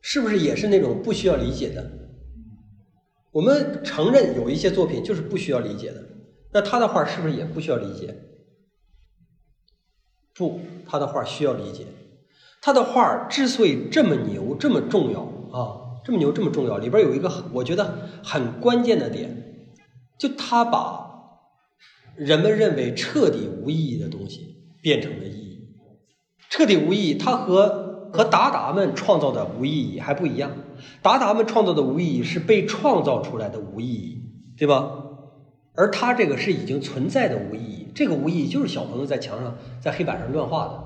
[0.00, 1.90] 是不是也是那种不需要理解的？
[3.32, 6.00] 我们承认有一些作品就是不需要理解的，
[6.52, 8.16] 那他的画是不是也不需要理解？
[10.36, 11.86] 不，他的画需要理解。
[12.62, 15.20] 他的画之所以这么牛、这么重要
[15.52, 19.66] 啊，这么牛、这么重要，里边有一个我觉得很关键的点，
[20.18, 21.10] 就他把
[22.14, 25.68] 人们认为彻底无意义的东西变成了意义。
[26.50, 30.52] 彻底无意义，他和和达达们创造的无意义还不一样。
[31.02, 34.22] 达达们创造的无意义是被创造出来的无意义，
[34.58, 35.00] 对吧？
[35.74, 37.88] 而他这个是已经存在的无意义。
[37.94, 40.83] 这个无意义就是小朋友在墙上、在黑板上乱画的，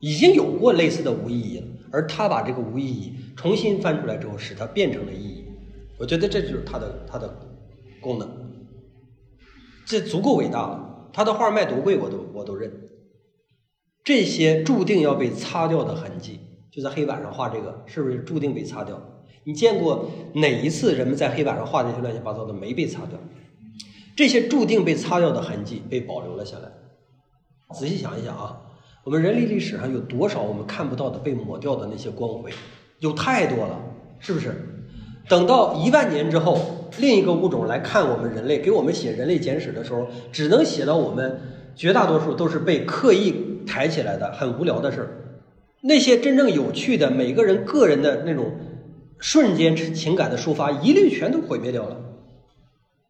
[0.00, 1.66] 已经有过类似的无意义了。
[1.90, 5.44] 而他把这个无意义重新翻出来之后，使它变成了意义。
[5.98, 7.34] 我觉得这就是他的他的
[8.00, 8.28] 功能，
[9.86, 11.10] 这足够伟大了。
[11.12, 12.70] 他的画卖多贵，我都我都认。
[14.04, 16.40] 这些注定要被擦掉的痕迹，
[16.70, 19.02] 就在黑板上画这个，是不是注定被擦掉？
[19.44, 23.18] 你见过哪一次人们在黑板上画这些乱七八糟的没被擦掉？
[24.14, 26.70] 这些注定被擦掉的痕迹被保留了下来。
[27.74, 28.60] 仔细想一想啊，
[29.04, 32.50] 我们人类历史上有多少我们看不到的被抹掉的那些光辉？
[33.00, 33.78] 有太多了，
[34.18, 34.54] 是不是？
[35.28, 41.40] 等到一万年之后，另一个物种来看我们人类，给我们写人类简史的时候，只能写到我们
[41.74, 43.46] 绝大多数都是被刻意。
[43.68, 45.08] 抬起来的很无聊的事儿，
[45.82, 48.50] 那些真正有趣的每个人个人的那种
[49.18, 52.00] 瞬间情感的抒发，一律全都毁灭掉了，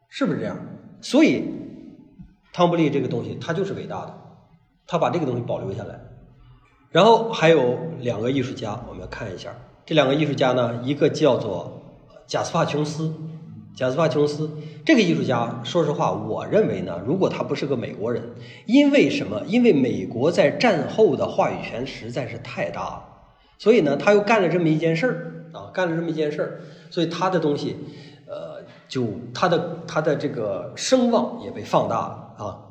[0.08, 0.58] 是不是这样？
[1.00, 1.44] 所以
[2.52, 4.17] 汤布利这个东西，它就是伟大的，
[4.88, 6.00] 他把这个东西保留下来。
[6.90, 9.54] 然后还有两个艺术家，我们要看一下
[9.86, 11.80] 这两个艺术家呢，一个叫做
[12.26, 13.14] 贾斯帕琼斯。
[13.76, 14.50] 贾斯帕琼斯
[14.84, 18.24] 这个艺术家，说实话，我认为呢，如果他不是个美国人，
[18.66, 19.40] 因为什么？
[19.46, 23.04] 因为美国在战后的话语权实在是太大了，
[23.56, 26.60] 所以呢，他又干了这么一件事儿啊，干了这么一件事儿，
[26.90, 27.76] 所以他的东西，
[28.26, 32.64] 呃，就他的他的这个声望也被放大了啊。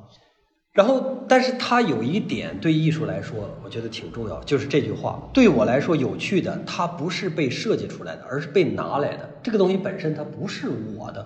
[0.77, 9.27] 然后，但是他有一点对艺术来说，我觉得挺重要，就是这句话对我来说有趣的，它不是被设计出来的，而是被拿来的。
[9.41, 11.25] 这个东西本身它不是我的，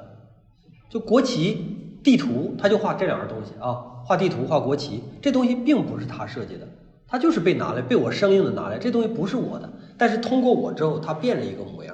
[0.90, 3.74] 就国旗、地图，他就画这两样东西啊，
[4.06, 6.66] 画地图、画国旗，这东西并不是他设计的，
[7.06, 11.94] 他就是被拿来，被我生硬的拿来，这东西不是我的，但是通过我之后，它变了一个模样。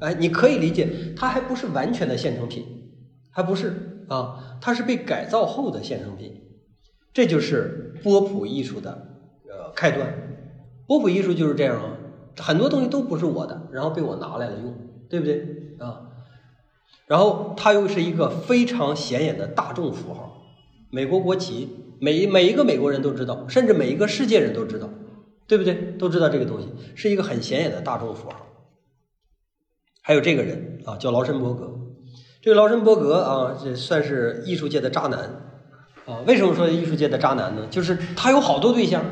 [0.00, 2.64] 哎，你可以理解，它还不是完全的现成品，
[3.30, 6.32] 还不是啊，它是被改造后的现成品。
[7.16, 8.90] 这就是波普艺术的
[9.48, 10.06] 呃开端，
[10.86, 11.96] 波普艺术就是这样啊，
[12.36, 14.76] 很多东西都不是我的，然后被我拿来了用，
[15.08, 16.02] 对不对啊？
[17.06, 20.42] 然后它又是一个非常显眼的大众符号，
[20.90, 24.90] 美国国旗，每每一个美国人都知道，甚至每一个世界人都知道，
[25.46, 25.72] 对不对？
[25.98, 28.46] 都知道这个东西是一个很显眼的大众符号。
[30.02, 31.80] 还有这个人啊，叫劳申伯格，
[32.42, 35.44] 这个劳申伯格啊，这算是艺术界的渣男。
[36.06, 37.66] 啊，为什么说艺术界的渣男呢？
[37.68, 39.04] 就是他有好多对象，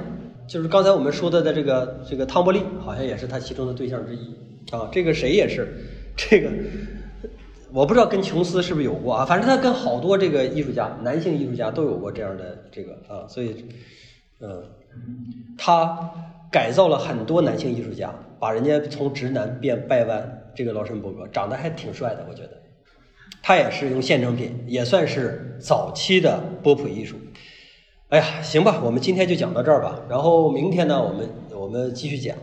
[0.46, 4.32] 就是刚才我们说的的这个这个汤伯利，好像也是他其中的对象之一
[4.70, 4.88] 啊。
[4.92, 5.68] 这个谁也是，
[6.16, 6.48] 这个
[7.72, 9.24] 我不知道跟琼斯是不是有过啊？
[9.24, 13.26] 反正他跟好多这个艺术家，男性艺术家都有过这样的这个啊。
[13.28, 13.66] 所以，
[14.40, 14.62] 嗯，
[15.58, 16.10] 他
[16.50, 20.40] 改造了很多男性艺术家，把人家从直男变掰弯。
[20.56, 22.50] 这个劳申伯格长得还挺帅的，我觉得。
[23.46, 27.14] 它也是用现成品，也算是早期的波普艺术。
[28.08, 30.00] 哎呀，行吧，我们今天就讲到这儿吧。
[30.08, 32.34] 然后明天呢，我们我们继续讲。